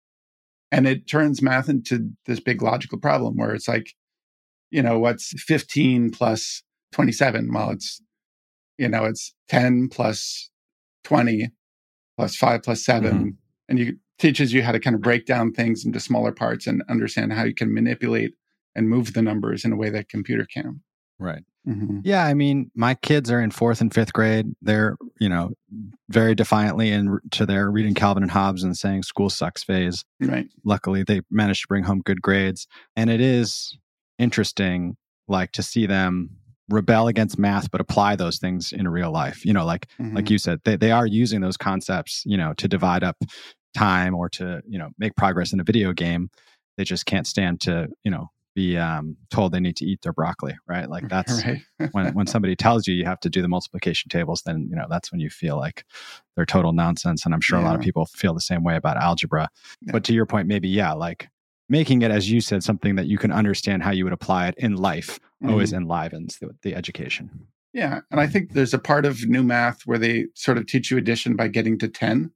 And 0.71 0.87
it 0.87 1.07
turns 1.07 1.41
math 1.41 1.69
into 1.69 2.11
this 2.27 2.41
big 2.41 2.63
logical 2.63 2.99
problem 2.99 3.37
where 3.37 3.55
it's 3.55 3.69
like, 3.69 3.95
you 4.71 4.83
know, 4.83 4.99
what's 4.99 5.33
15 5.43 6.11
plus 6.11 6.63
27? 6.93 7.53
Well, 7.53 7.71
it's, 7.71 8.01
you 8.79 8.89
know, 8.89 9.05
it's 9.05 9.35
10 9.49 9.89
plus 9.89 10.51
20 11.05 11.51
plus 12.17 12.37
5 12.37 12.63
plus 12.63 12.85
7. 12.85 13.19
Mhm. 13.19 13.37
And 13.69 13.79
you 13.79 13.99
teaches 14.19 14.53
you 14.53 14.63
how 14.63 14.73
to 14.73 14.81
kind 14.81 14.95
of 14.95 15.01
break 15.01 15.27
down 15.27 15.53
things 15.53 15.85
into 15.85 16.01
smaller 16.01 16.33
parts 16.33 16.67
and 16.67 16.83
understand 16.89 17.33
how 17.33 17.45
you 17.45 17.55
can 17.55 17.73
manipulate 17.73 18.35
and 18.75 18.89
move 18.89 19.13
the 19.13 19.23
numbers 19.23 19.65
in 19.65 19.73
a 19.73 19.77
way 19.77 19.91
that 19.91 20.01
a 20.01 20.05
computer 20.05 20.45
can. 20.45 20.81
Right. 21.21 21.45
Mhm. 21.69 22.01
Yeah, 22.05 22.25
I 22.25 22.35
mean, 22.35 22.71
my 22.75 22.95
kids 22.95 23.31
are 23.31 23.41
in 23.41 23.51
fourth 23.51 23.81
and 23.81 23.93
fifth 23.93 24.13
grade. 24.13 24.47
They're, 24.63 24.97
you 25.21 25.29
know, 25.29 25.53
very 26.09 26.35
defiantly 26.35 26.91
into 26.91 27.47
their 27.47 27.71
reading 27.71 27.95
Calvin 27.95 28.23
and 28.23 28.33
Hobbes 28.33 28.65
and 28.65 28.77
saying 28.77 29.03
school 29.05 29.31
sucks 29.31 29.63
phase. 29.63 30.05
Right. 30.21 30.49
Luckily, 30.65 31.03
they 31.05 31.21
managed 31.31 31.63
to 31.63 31.69
bring 31.69 31.85
home 31.85 32.01
good 32.05 32.23
grades. 32.23 32.67
And 32.97 33.11
it 33.11 33.21
is 33.21 33.77
interesting, 34.19 34.97
like, 35.29 35.53
to 35.53 35.63
see 35.63 35.87
them 35.87 36.31
rebel 36.69 37.09
against 37.09 37.39
math, 37.39 37.71
but 37.71 37.81
apply 37.81 38.17
those 38.17 38.39
things 38.39 38.73
in 38.73 38.87
real 38.89 39.11
life. 39.11 39.45
You 39.45 39.53
know, 39.55 39.65
like, 39.65 39.87
like 39.99 40.27
Mhm. 40.27 40.31
you 40.31 40.39
said, 40.39 40.61
they, 40.65 40.77
they 40.77 40.91
are 40.91 41.07
using 41.07 41.41
those 41.41 41.57
concepts, 41.57 42.23
you 42.27 42.37
know, 42.37 42.53
to 42.55 42.69
divide 42.69 43.03
up 43.03 43.17
time 43.75 44.15
or 44.15 44.29
to, 44.31 44.61
you 44.69 44.79
know, 44.79 44.91
make 44.99 45.17
progress 45.17 45.53
in 45.53 45.61
a 45.61 45.65
video 45.65 45.93
game. 45.93 46.29
They 46.77 46.85
just 46.85 47.07
can't 47.07 47.27
stand 47.27 47.61
to, 47.63 47.89
you 48.05 48.11
know, 48.11 48.29
be 48.55 48.77
um, 48.77 49.17
told 49.31 49.53
they 49.53 49.61
need 49.61 49.77
to 49.77 49.85
eat 49.87 50.01
their 50.03 50.13
broccoli, 50.13 50.57
right? 50.67 50.89
Like 50.91 51.09
that's 51.09 51.45
right. 51.45 51.63
when 51.93 52.13
when 52.15 52.27
somebody 52.35 52.57
tells 52.57 52.87
you 52.87 52.95
you 52.95 53.05
have 53.05 53.21
to 53.21 53.31
do 53.31 53.41
the 53.41 53.49
multiplication 53.49 54.09
tables, 54.09 54.43
then 54.45 54.67
you 54.69 54.77
know 54.77 54.87
that's 54.91 55.11
when 55.13 55.21
you 55.21 55.31
feel 55.31 55.57
like 55.57 55.85
they're 56.35 56.45
total 56.47 56.73
nonsense. 56.73 57.25
And 57.25 57.33
I'm 57.35 57.41
sure 57.41 57.59
a 57.59 57.63
lot 57.63 57.77
of 57.77 57.81
people 57.81 58.05
feel 58.07 58.35
the 58.35 58.41
same 58.41 58.65
way 58.65 58.77
about 58.77 58.97
algebra. 58.97 59.49
Yeah. 59.83 59.93
But 59.93 60.05
to 60.05 60.13
your 60.13 60.27
point, 60.27 60.49
maybe 60.49 60.69
yeah, 60.69 60.93
like 60.93 61.29
making 61.69 62.03
it 62.03 62.11
as 62.11 62.31
you 62.31 62.41
said 62.41 62.63
something 62.65 62.97
that 62.97 63.07
you 63.07 63.19
can 63.19 63.31
understand 63.33 63.83
how 63.83 63.91
you 63.91 64.05
would 64.05 64.13
apply 64.13 64.49
it 64.49 64.55
in 64.59 64.75
life 64.77 65.19
always 65.47 65.73
Mhm. 65.73 65.79
enlivens 65.79 66.39
the, 66.39 66.51
the 66.63 66.75
education. 66.75 67.31
Yeah. 67.73 68.01
And 68.11 68.21
I 68.21 68.27
think 68.27 68.53
there's 68.53 68.75
a 68.75 68.79
part 68.79 69.05
of 69.05 69.27
new 69.29 69.43
math 69.43 69.83
where 69.83 69.99
they 69.99 70.27
sort 70.35 70.57
of 70.59 70.67
teach 70.67 70.91
you 70.91 70.97
addition 70.97 71.37
by 71.37 71.49
getting 71.49 71.79
to 71.79 71.89
10, 71.89 72.31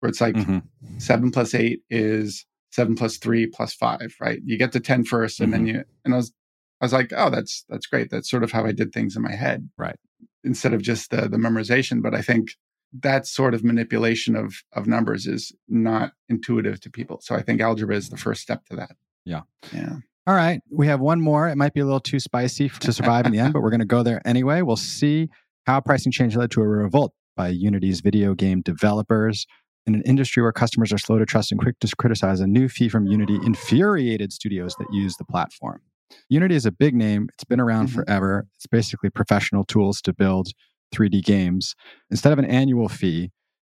where 0.00 0.10
it's 0.10 0.20
like 0.20 0.34
Mhm. 0.34 0.62
seven 0.98 1.30
plus 1.30 1.54
eight 1.54 1.80
is 1.88 2.44
seven 2.72 2.94
plus 2.96 3.16
three 3.16 3.46
plus 3.46 3.72
five, 3.74 4.14
right? 4.20 4.40
You 4.44 4.58
get 4.58 4.72
to 4.72 4.80
10 4.80 5.04
first 5.04 5.40
and 5.40 5.52
then 5.52 5.60
Mm-hmm. 5.66 5.76
you, 5.76 5.84
and 6.04 6.14
I 6.14 6.16
was, 6.18 6.32
I 6.80 6.84
was 6.84 6.92
like, 6.92 7.12
oh, 7.16 7.30
that's, 7.30 7.64
that's 7.68 7.86
great. 7.86 8.10
That's 8.10 8.28
sort 8.30 8.42
of 8.42 8.52
how 8.52 8.64
I 8.64 8.72
did 8.72 8.92
things 8.92 9.14
in 9.16 9.22
my 9.22 9.34
head. 9.34 9.68
Right. 9.76 9.96
Instead 10.44 10.72
of 10.74 10.82
just 10.82 11.10
the, 11.10 11.28
the 11.28 11.36
memorization. 11.36 12.02
But 12.02 12.14
I 12.14 12.22
think 12.22 12.50
that 12.92 13.26
sort 13.26 13.54
of 13.54 13.62
manipulation 13.62 14.34
of, 14.36 14.54
of 14.72 14.86
numbers 14.86 15.26
is 15.26 15.52
not 15.68 16.12
intuitive 16.28 16.80
to 16.80 16.90
people. 16.90 17.20
So 17.22 17.34
I 17.34 17.42
think 17.42 17.60
algebra 17.60 17.96
is 17.96 18.08
the 18.08 18.16
first 18.16 18.42
step 18.42 18.64
to 18.66 18.76
that. 18.76 18.92
Yeah. 19.24 19.42
Yeah. 19.72 19.96
All 20.26 20.34
right, 20.34 20.60
we 20.70 20.86
have 20.86 21.00
one 21.00 21.20
more. 21.20 21.48
It 21.48 21.56
might 21.56 21.72
be 21.72 21.80
a 21.80 21.84
little 21.84 21.98
too 22.00 22.20
spicy 22.20 22.68
to 22.68 22.92
survive 22.92 23.26
in 23.26 23.32
the 23.32 23.38
end, 23.38 23.52
but 23.52 23.62
we're 23.62 23.70
going 23.70 23.80
to 23.80 23.86
go 23.86 24.02
there 24.02 24.20
anyway. 24.24 24.62
We'll 24.62 24.76
see 24.76 25.28
how 25.66 25.80
pricing 25.80 26.12
change 26.12 26.36
led 26.36 26.50
to 26.52 26.60
a 26.60 26.68
revolt 26.68 27.12
by 27.36 27.48
Unity's 27.48 28.00
video 28.00 28.34
game 28.34 28.60
developers. 28.60 29.46
In 29.86 29.94
an 29.94 30.02
industry 30.02 30.42
where 30.42 30.52
customers 30.52 30.92
are 30.92 30.98
slow 30.98 31.18
to 31.18 31.24
trust 31.26 31.50
and 31.50 31.60
quick 31.60 31.78
to 31.80 31.96
criticize, 31.96 32.38
a 32.40 32.46
new 32.46 32.68
fee 32.68 32.88
from 32.88 33.06
Unity 33.06 33.38
infuriated 33.44 34.32
studios 34.32 34.76
that 34.78 34.86
use 34.92 35.16
the 35.16 35.24
platform. 35.24 35.80
Unity 36.28 36.54
is 36.54 36.66
a 36.66 36.70
big 36.70 36.94
name. 36.94 37.28
It's 37.34 37.44
been 37.44 37.58
around 37.60 37.88
Mhm. 37.88 37.94
forever. 37.94 38.46
It's 38.56 38.66
basically 38.66 39.10
professional 39.10 39.64
tools 39.64 40.00
to 40.02 40.12
build 40.12 40.48
3D 40.92 41.22
games. 41.22 41.74
Instead 42.10 42.32
of 42.32 42.38
an 42.38 42.44
annual 42.44 42.88
fee, 42.88 43.30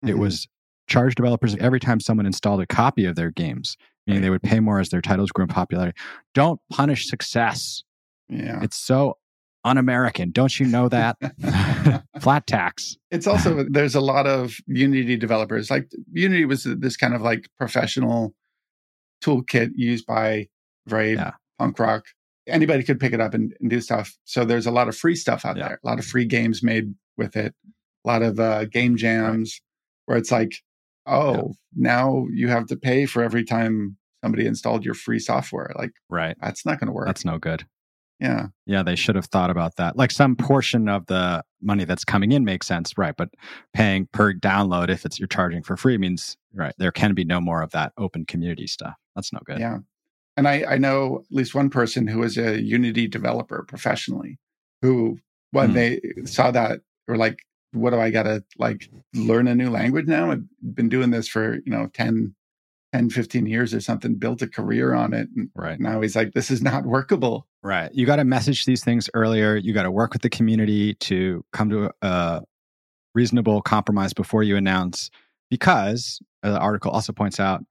it 0.03 0.15
Mhm. 0.15 0.19
was 0.19 0.49
charged 0.89 1.17
developers 1.17 1.55
every 1.57 1.81
time 1.81 2.01
someone 2.01 2.27
installed 2.27 2.61
a 2.61 2.67
copy 2.67 3.05
of 3.05 3.15
their 3.17 3.31
games, 3.31 3.77
meaning 4.07 4.21
Right. 4.21 4.27
they 4.27 4.31
would 4.31 4.43
pay 4.43 4.61
more 4.61 4.81
as 4.81 4.89
their 4.91 5.01
titles 5.01 5.31
grew 5.31 5.45
in 5.45 5.49
popularity. 5.49 5.97
Don't 6.35 6.61
punish 6.71 7.07
success. 7.09 7.83
yeah. 8.29 8.61
It's 8.63 8.77
so 8.77 9.19
un-American. 9.65 10.31
Don't 10.33 10.59
you 10.59 10.67
know 10.67 10.89
that? 10.89 11.17
Flat 12.21 12.47
tax. 12.47 12.97
it's 13.11 13.27
also 13.27 13.65
there's 13.71 13.95
a 13.95 14.01
lot 14.01 14.27
of 14.27 14.57
unity 14.67 15.17
developers 15.17 15.71
like 15.71 15.89
unity 16.13 16.45
was 16.45 16.65
this 16.65 16.97
kind 16.97 17.15
of 17.15 17.21
like 17.23 17.49
professional 17.59 18.35
toolkit 19.25 19.71
used 19.75 20.07
by 20.07 20.49
very 20.87 21.13
Yeah. 21.15 21.33
punk 21.59 21.79
rock 21.79 22.05
anybody 22.49 22.83
could 22.83 22.99
pick 22.99 23.13
it 23.13 23.21
up 23.21 23.35
and, 23.35 23.55
and 23.61 23.71
do 23.71 23.81
stuff 23.81 24.17
so 24.25 24.45
there's 24.45 24.67
a 24.67 24.71
lot 24.73 24.89
of 24.89 24.97
free 24.97 25.15
stuff 25.15 25.45
out 25.45 25.57
Yeah. 25.57 25.69
there 25.69 25.81
a 25.83 25.87
lot 25.87 25.99
of 25.99 26.05
free 26.05 26.25
games 26.25 26.63
made 26.63 26.93
with 27.17 27.37
it 27.37 27.55
a 28.05 28.09
lot 28.09 28.23
of 28.23 28.41
uh, 28.41 28.65
game 28.67 28.97
jams 28.97 29.61
where 30.07 30.19
it's 30.19 30.31
like 30.33 30.53
oh 31.07 31.55
now 31.75 32.27
you 32.33 32.49
have 32.49 32.67
to 32.67 32.77
pay 32.77 33.07
for 33.07 33.23
every 33.23 33.45
time 33.45 33.97
somebody 34.23 34.47
installed 34.47 34.85
your 34.85 34.95
free 34.95 35.19
software 35.19 35.73
like 35.77 35.91
Right. 36.09 36.37
that's 36.41 36.65
not 36.65 36.79
going 36.79 36.87
to 36.89 36.93
work 36.93 37.07
That's 37.07 37.25
no 37.25 37.39
good. 37.39 37.67
yeah 38.21 38.47
Yeah, 38.67 38.83
they 38.85 38.95
should 38.97 39.17
have 39.17 39.27
thought 39.27 39.51
about 39.51 39.77
that. 39.77 39.97
Like 39.97 40.11
some 40.13 40.37
portion 40.37 40.89
of 40.89 41.07
the 41.07 41.43
money 41.61 41.85
that's 41.85 42.05
coming 42.05 42.31
in 42.33 42.45
makes 42.45 42.67
sense, 42.69 42.97
right? 42.97 43.15
But 43.17 43.31
paying 43.75 44.07
per 44.13 44.33
download 44.33 44.91
if 44.91 45.05
it's 45.05 45.19
you're 45.19 45.27
charging 45.27 45.63
for 45.63 45.77
free 45.77 45.99
means 45.99 46.37
right, 46.55 46.75
there 46.79 46.93
can 46.93 47.15
be 47.15 47.25
no 47.25 47.41
more 47.41 47.63
of 47.63 47.71
that 47.73 47.93
open 47.99 48.25
community 48.25 48.67
stuff. 48.69 48.95
That's 49.17 49.33
no 49.33 49.41
good. 49.45 49.59
Yeah. 49.59 49.79
And 50.37 50.47
I, 50.49 50.65
I 50.69 50.79
know 50.79 51.25
at 51.29 51.37
least 51.37 51.55
one 51.55 51.69
person 51.69 52.07
who 52.07 52.23
is 52.23 52.39
a 52.39 52.61
Unity 52.63 53.07
developer 53.09 53.65
professionally 53.67 54.39
who, 54.83 55.19
when 55.51 55.71
Hmm. 55.71 55.75
they 55.75 56.01
saw 56.25 56.51
that, 56.53 56.81
were 57.09 57.17
like, 57.17 57.39
what 57.73 57.91
do 57.91 58.01
I 58.01 58.11
got 58.11 58.25
to 58.25 58.45
like 58.59 58.91
learn 59.15 59.49
a 59.49 59.55
new 59.55 59.71
language 59.71 60.07
now? 60.07 60.31
I've 60.31 60.45
been 60.75 60.89
doing 60.89 61.11
this 61.11 61.29
for, 61.29 61.55
you 61.55 61.73
know, 61.73 61.89
10, 61.95 62.35
10, 62.93 63.11
15 63.11 63.47
years 63.47 63.73
or 63.73 63.81
something, 63.81 64.15
built 64.17 64.43
a 64.43 64.47
career 64.49 64.95
on 64.95 65.15
it. 65.15 65.29
And 65.37 65.49
Right. 65.55 65.81
now 65.81 66.01
he's 66.01 66.15
like, 66.15 66.33
this 66.33 66.51
is 66.51 66.63
not 66.63 66.85
workable. 66.85 67.47
Right. 67.63 67.91
You 67.95 68.05
got 68.07 68.17
to 68.17 68.25
message 68.25 68.65
these 68.67 68.85
things 68.85 69.09
earlier. 69.15 69.57
You 69.57 69.73
got 69.73 69.85
to 69.85 69.91
work 69.91 70.13
with 70.13 70.23
the 70.23 70.31
community 70.31 70.95
to 70.95 71.45
come 71.53 71.71
to 71.71 71.91
a 72.03 72.43
reasonable 73.15 73.63
compromise 73.63 74.13
before 74.13 74.43
you 74.43 74.57
announce, 74.57 75.11
because 75.51 76.21
uh, 76.43 76.51
the 76.53 76.59
article 76.59 76.91
also 76.91 77.13
points 77.13 77.39
out 77.41 77.63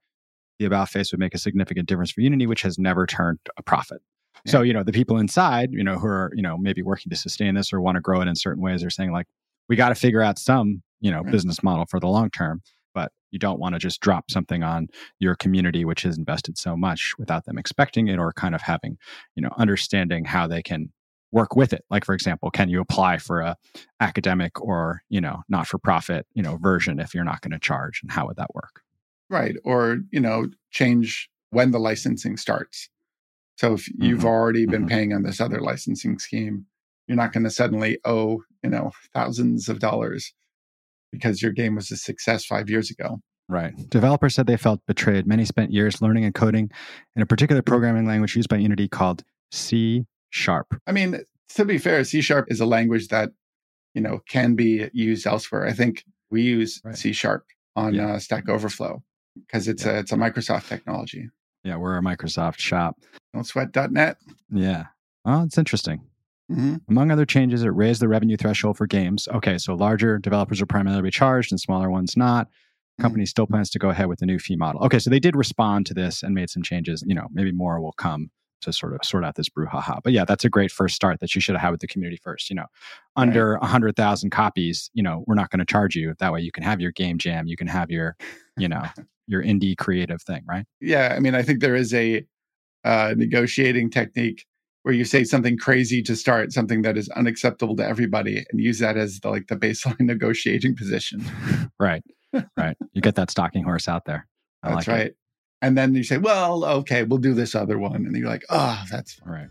the 0.58 0.64
about 0.64 0.88
face 0.88 1.12
would 1.12 1.18
make 1.20 1.34
a 1.34 1.38
significant 1.38 1.88
difference 1.88 2.10
for 2.10 2.20
Unity, 2.20 2.46
which 2.46 2.62
has 2.62 2.78
never 2.78 3.06
turned 3.06 3.38
a 3.56 3.62
profit. 3.62 4.00
So, 4.46 4.62
you 4.62 4.72
know, 4.72 4.82
the 4.82 4.92
people 4.92 5.18
inside, 5.18 5.72
you 5.72 5.84
know, 5.84 5.98
who 5.98 6.06
are, 6.06 6.32
you 6.34 6.42
know, 6.42 6.58
maybe 6.58 6.82
working 6.82 7.10
to 7.10 7.16
sustain 7.16 7.54
this 7.54 7.72
or 7.72 7.80
want 7.80 7.96
to 7.96 8.00
grow 8.00 8.20
it 8.20 8.28
in 8.28 8.34
certain 8.34 8.62
ways 8.62 8.82
are 8.82 8.90
saying, 8.90 9.12
like, 9.12 9.26
we 9.68 9.76
got 9.76 9.90
to 9.90 9.94
figure 9.94 10.20
out 10.22 10.38
some, 10.38 10.82
you 11.00 11.10
know, 11.10 11.22
Right. 11.22 11.30
business 11.30 11.62
model 11.62 11.86
for 11.86 12.00
the 12.00 12.08
long 12.08 12.30
term. 12.30 12.62
But 12.94 13.12
you 13.30 13.38
don't 13.38 13.60
want 13.60 13.74
to 13.74 13.78
just 13.78 14.00
drop 14.00 14.30
something 14.30 14.62
on 14.62 14.88
your 15.18 15.34
community, 15.36 15.84
which 15.84 16.02
has 16.02 16.18
invested 16.18 16.58
so 16.58 16.76
much 16.76 17.14
without 17.18 17.44
them 17.44 17.56
expecting 17.56 18.08
it 18.08 18.18
or 18.18 18.32
kind 18.32 18.54
of 18.54 18.62
having, 18.62 18.98
you 19.36 19.42
know, 19.42 19.50
understanding 19.56 20.24
how 20.24 20.46
they 20.46 20.62
can 20.62 20.92
work 21.30 21.56
with 21.56 21.72
it. 21.72 21.84
Like, 21.88 22.04
for 22.04 22.12
example, 22.14 22.50
can 22.50 22.68
you 22.68 22.80
apply 22.80 23.18
for 23.18 23.40
a 23.40 23.56
academic 24.00 24.60
or, 24.60 25.02
you 25.08 25.20
know, 25.20 25.42
not 25.48 25.66
for 25.66 25.78
profit, 25.78 26.26
you 26.34 26.42
know, 26.42 26.56
version 26.58 26.98
if 27.00 27.14
you're 27.14 27.24
not 27.24 27.40
going 27.40 27.52
to 27.52 27.58
charge 27.58 28.00
and 28.02 28.10
how 28.10 28.26
would 28.26 28.36
that 28.36 28.54
work? 28.54 28.82
Right. 29.30 29.56
Or, 29.64 29.98
you 30.10 30.20
know, 30.20 30.48
change 30.70 31.30
when 31.50 31.70
the 31.70 31.80
licensing 31.80 32.36
starts. 32.36 32.90
So 33.56 33.74
if 33.74 33.88
you've 33.88 34.20
Mhm. 34.20 34.24
already 34.24 34.66
been 34.66 34.84
Mhm. 34.84 34.88
paying 34.88 35.12
on 35.12 35.22
this 35.22 35.40
other 35.40 35.60
licensing 35.60 36.18
scheme, 36.18 36.66
you're 37.06 37.16
not 37.16 37.32
going 37.32 37.44
to 37.44 37.50
suddenly 37.50 37.98
owe, 38.04 38.42
you 38.62 38.70
know, 38.70 38.92
thousands 39.12 39.68
of 39.68 39.78
dollars 39.78 40.32
because 41.10 41.42
your 41.42 41.52
game 41.52 41.74
was 41.74 41.90
a 41.90 41.96
success 41.96 42.44
five 42.44 42.70
years 42.70 42.90
ago. 42.90 43.20
Right. 43.48 43.74
Developers 43.90 44.34
said 44.34 44.46
they 44.46 44.56
felt 44.56 44.80
betrayed. 44.86 45.26
Many 45.26 45.44
spent 45.44 45.72
years 45.72 46.00
learning 46.00 46.24
and 46.24 46.34
coding 46.34 46.70
in 47.14 47.22
a 47.22 47.26
particular 47.26 47.60
programming 47.60 48.06
language 48.06 48.34
used 48.36 48.48
by 48.48 48.56
Unity 48.56 48.88
called 48.88 49.24
C 49.50 50.06
Sharp. 50.30 50.80
I 50.86 50.92
mean, 50.92 51.20
to 51.50 51.64
be 51.66 51.76
fair, 51.76 52.02
C 52.04 52.22
sharp 52.22 52.50
is 52.50 52.60
a 52.60 52.66
language 52.66 53.08
that, 53.08 53.30
you 53.92 54.00
know, 54.00 54.20
can 54.26 54.54
be 54.54 54.88
used 54.94 55.26
elsewhere. 55.26 55.66
I 55.66 55.72
think 55.74 56.04
we 56.30 56.40
use 56.42 56.80
Right. 56.82 56.96
C 56.96 57.12
sharp 57.12 57.44
on 57.76 57.92
Yeah. 57.92 58.12
uh, 58.14 58.18
Stack 58.18 58.48
Overflow 58.48 59.02
because 59.34 59.68
it's 59.68 59.84
Yeah. 59.84 59.96
a 59.96 59.98
it's 60.00 60.12
a 60.12 60.16
Microsoft 60.16 60.68
technology. 60.68 61.28
Yeah, 61.64 61.76
we're 61.76 61.96
a 61.96 62.02
Microsoft 62.02 62.58
shop. 62.58 62.98
Don't 63.34 63.44
sweat.net. 63.44 64.16
Yeah. 64.50 64.86
Well, 65.24 65.42
it's 65.44 65.58
interesting. 65.58 66.00
hmm 66.48 66.76
Among 66.88 67.10
other 67.10 67.24
changes, 67.24 67.62
it 67.62 67.68
raised 67.68 68.00
the 68.02 68.08
revenue 68.08 68.36
threshold 68.36 68.76
for 68.76 68.86
games. 68.86 69.28
Okay, 69.32 69.58
so 69.58 69.74
larger 69.74 70.18
developers 70.18 70.60
are 70.60 70.66
primarily 70.66 71.10
charged 71.10 71.52
and 71.52 71.60
smaller 71.60 71.90
ones 71.90 72.16
not. 72.16 72.48
Company 73.00 73.24
still 73.26 73.46
plans 73.46 73.70
to 73.70 73.78
go 73.78 73.88
ahead 73.90 74.08
with 74.08 74.18
the 74.18 74.26
new 74.26 74.38
fee 74.38 74.56
model. 74.56 74.82
Okay, 74.84 74.98
so 74.98 75.08
they 75.08 75.18
did 75.20 75.34
respond 75.34 75.86
to 75.86 75.94
this 75.94 76.22
and 76.22 76.34
made 76.34 76.50
some 76.50 76.62
changes. 76.62 77.02
You 77.06 77.14
know, 77.14 77.26
maybe 77.32 77.50
more 77.52 77.80
will 77.80 77.92
come 77.92 78.30
to 78.60 78.72
sort 78.72 78.94
of 78.94 79.00
sort 79.02 79.24
out 79.24 79.34
this 79.34 79.48
brouhaha. 79.48 80.00
But 80.04 80.12
yeah, 80.12 80.24
that's 80.24 80.44
a 80.44 80.50
great 80.50 80.70
first 80.70 80.94
start 80.94 81.18
that 81.20 81.34
you 81.34 81.40
should 81.40 81.54
have 81.54 81.62
had 81.62 81.70
with 81.70 81.80
the 81.80 81.86
community 81.88 82.20
first. 82.22 82.50
You 82.50 82.56
know, 82.56 82.66
under 83.16 83.54
a 83.54 83.66
hundred 83.66 83.96
thousand 83.96 84.30
copies, 84.30 84.90
you 84.94 85.02
know, 85.02 85.24
we're 85.26 85.34
not 85.34 85.50
going 85.50 85.60
to 85.60 85.64
charge 85.64 85.96
you. 85.96 86.14
That 86.18 86.32
way, 86.32 86.40
you 86.42 86.52
can 86.52 86.62
have 86.64 86.80
your 86.80 86.92
game 86.92 87.18
jam, 87.18 87.46
you 87.46 87.56
can 87.56 87.66
have 87.66 87.90
your, 87.90 88.16
you 88.56 88.68
know, 88.68 88.82
your 89.32 89.42
indie 89.42 89.76
creative 89.76 90.22
thing, 90.22 90.42
right? 90.46 90.64
Yeah, 90.80 91.14
I 91.16 91.20
mean, 91.20 91.34
I 91.34 91.42
think 91.42 91.60
there 91.60 91.74
is 91.74 91.92
a 91.92 92.24
uh, 92.84 93.14
negotiating 93.16 93.90
technique 93.90 94.44
where 94.82 94.94
you 94.94 95.04
say 95.04 95.24
something 95.24 95.56
crazy 95.56 96.02
to 96.02 96.16
start 96.16 96.52
something 96.52 96.82
that 96.82 96.96
is 96.96 97.08
unacceptable 97.10 97.76
to 97.76 97.86
everybody 97.86 98.44
and 98.50 98.60
use 98.60 98.80
that 98.80 98.96
as 98.96 99.20
the, 99.20 99.30
like 99.30 99.46
the 99.46 99.56
baseline 99.56 100.00
negotiating 100.00 100.76
position. 100.76 101.24
Right, 101.78 102.02
right. 102.56 102.76
You 102.92 103.00
get 103.00 103.14
that 103.16 103.30
stocking 103.30 103.64
horse 103.64 103.88
out 103.88 104.04
there. 104.04 104.26
I 104.62 104.74
That's 104.74 104.86
like 104.86 104.96
right. 104.96 105.06
It. 105.06 105.16
And 105.62 105.78
then 105.78 105.94
you 105.94 106.02
say, 106.02 106.18
well, 106.18 106.64
okay, 106.64 107.04
we'll 107.04 107.18
do 107.18 107.34
this 107.34 107.54
other 107.54 107.78
one. 107.78 108.04
And 108.04 108.16
you're 108.16 108.28
like, 108.28 108.44
oh, 108.50 108.82
that's 108.90 109.20
All 109.24 109.32
right. 109.32 109.48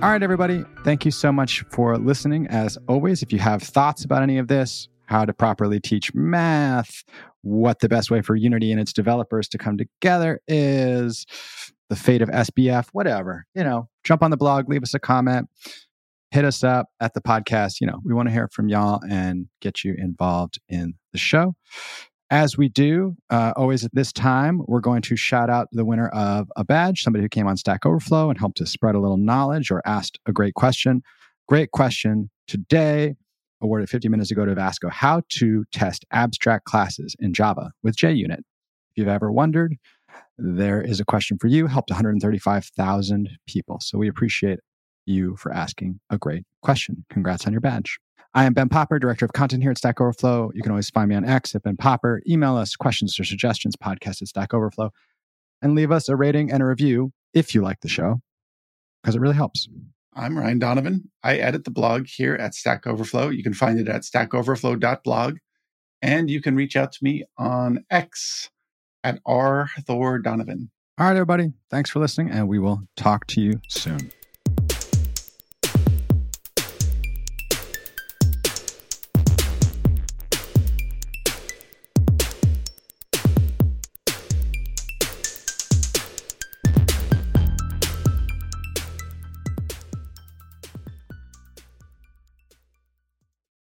All 0.00 0.10
right, 0.10 0.22
everybody. 0.22 0.64
Thank 0.84 1.04
you 1.04 1.10
so 1.10 1.32
much 1.32 1.64
for 1.70 1.98
listening. 1.98 2.46
As 2.46 2.78
always, 2.86 3.22
if 3.22 3.32
you 3.32 3.40
have 3.40 3.62
thoughts 3.62 4.04
about 4.04 4.22
any 4.22 4.38
of 4.38 4.46
this, 4.46 4.88
how 5.08 5.24
to 5.24 5.32
properly 5.32 5.80
teach 5.80 6.14
math, 6.14 7.02
what 7.42 7.80
the 7.80 7.88
best 7.88 8.10
way 8.10 8.20
for 8.20 8.36
Unity 8.36 8.70
and 8.70 8.80
its 8.80 8.92
developers 8.92 9.48
to 9.48 9.58
come 9.58 9.78
together 9.78 10.40
is, 10.46 11.26
the 11.88 11.96
fate 11.96 12.20
of 12.20 12.28
SBF, 12.28 12.88
whatever, 12.92 13.46
you 13.54 13.64
know, 13.64 13.88
jump 14.04 14.22
on 14.22 14.30
the 14.30 14.36
blog, 14.36 14.68
leave 14.68 14.82
us 14.82 14.92
a 14.94 14.98
comment, 14.98 15.48
hit 16.30 16.44
us 16.44 16.62
up 16.62 16.88
at 17.00 17.14
the 17.14 17.20
podcast. 17.20 17.80
You 17.80 17.86
know, 17.86 18.00
we 18.04 18.12
want 18.12 18.28
to 18.28 18.32
hear 18.32 18.48
from 18.52 18.68
y'all 18.68 19.00
and 19.08 19.46
get 19.60 19.84
you 19.84 19.94
involved 19.96 20.60
in 20.68 20.94
the 21.12 21.18
show. 21.18 21.54
As 22.30 22.58
we 22.58 22.68
do, 22.68 23.16
uh, 23.30 23.54
always 23.56 23.86
at 23.86 23.94
this 23.94 24.12
time, 24.12 24.60
we're 24.66 24.80
going 24.80 25.00
to 25.00 25.16
shout 25.16 25.48
out 25.48 25.68
the 25.72 25.86
winner 25.86 26.08
of 26.08 26.48
a 26.56 26.64
badge, 26.64 27.02
somebody 27.02 27.22
who 27.22 27.28
came 27.30 27.46
on 27.46 27.56
Stack 27.56 27.86
Overflow 27.86 28.28
and 28.28 28.38
helped 28.38 28.58
to 28.58 28.66
spread 28.66 28.94
a 28.94 29.00
little 29.00 29.16
knowledge 29.16 29.70
or 29.70 29.80
asked 29.86 30.18
a 30.26 30.32
great 30.32 30.52
question. 30.52 31.02
Great 31.48 31.70
question 31.70 32.28
today, 32.46 33.14
awarded 33.60 33.88
50 33.88 34.08
minutes 34.08 34.30
ago 34.30 34.44
to 34.44 34.54
Vasco, 34.54 34.88
how 34.88 35.22
to 35.30 35.64
test 35.72 36.04
abstract 36.10 36.64
classes 36.64 37.16
in 37.18 37.32
Java 37.32 37.72
with 37.82 37.96
JUnit. 37.96 38.38
If 38.38 38.96
you've 38.96 39.08
ever 39.08 39.30
wondered, 39.32 39.76
there 40.38 40.80
is 40.80 41.00
a 41.00 41.04
question 41.04 41.38
for 41.38 41.48
you, 41.48 41.66
helped 41.66 41.90
135,000 41.90 43.28
people. 43.46 43.78
So 43.80 43.98
we 43.98 44.08
appreciate 44.08 44.60
you 45.06 45.36
for 45.36 45.52
asking 45.52 46.00
a 46.10 46.18
great 46.18 46.44
question. 46.62 47.04
Congrats 47.10 47.46
on 47.46 47.52
your 47.52 47.60
badge. 47.60 47.98
I 48.34 48.44
am 48.44 48.52
Ben 48.52 48.68
Popper, 48.68 48.98
Director 48.98 49.24
of 49.24 49.32
Content 49.32 49.62
here 49.62 49.70
at 49.70 49.78
Stack 49.78 50.00
Overflow. 50.00 50.50
You 50.54 50.62
can 50.62 50.70
always 50.70 50.90
find 50.90 51.08
me 51.08 51.16
on 51.16 51.24
X 51.24 51.54
at 51.54 51.62
Ben 51.62 51.76
Popper. 51.76 52.20
Email 52.28 52.56
us 52.56 52.76
questions 52.76 53.18
or 53.18 53.24
suggestions, 53.24 53.74
podcast 53.74 54.22
at 54.22 54.28
Stack 54.28 54.52
Overflow, 54.52 54.90
and 55.62 55.74
leave 55.74 55.90
us 55.90 56.08
a 56.08 56.14
rating 56.14 56.52
and 56.52 56.62
a 56.62 56.66
review 56.66 57.12
if 57.34 57.54
you 57.54 57.62
like 57.62 57.80
the 57.80 57.88
show, 57.88 58.20
because 59.02 59.16
it 59.16 59.20
really 59.20 59.34
helps. 59.34 59.66
I'm 60.14 60.36
Ryan 60.36 60.58
Donovan. 60.58 61.10
I 61.22 61.36
edit 61.36 61.64
the 61.64 61.70
blog 61.70 62.06
here 62.06 62.34
at 62.34 62.54
Stack 62.54 62.86
Overflow. 62.86 63.28
You 63.28 63.42
can 63.42 63.54
find 63.54 63.78
it 63.78 63.88
at 63.88 64.02
stackoverflow.blog. 64.02 65.38
And 66.02 66.30
you 66.30 66.40
can 66.40 66.56
reach 66.56 66.76
out 66.76 66.92
to 66.92 66.98
me 67.02 67.24
on 67.36 67.84
X 67.90 68.50
at 69.04 69.20
R 69.26 69.70
Thor 69.86 70.18
Donovan. 70.18 70.70
All 70.98 71.06
right, 71.06 71.12
everybody. 71.12 71.52
Thanks 71.70 71.90
for 71.90 72.00
listening, 72.00 72.30
and 72.30 72.48
we 72.48 72.58
will 72.58 72.82
talk 72.96 73.26
to 73.28 73.40
you 73.40 73.60
soon. 73.68 74.10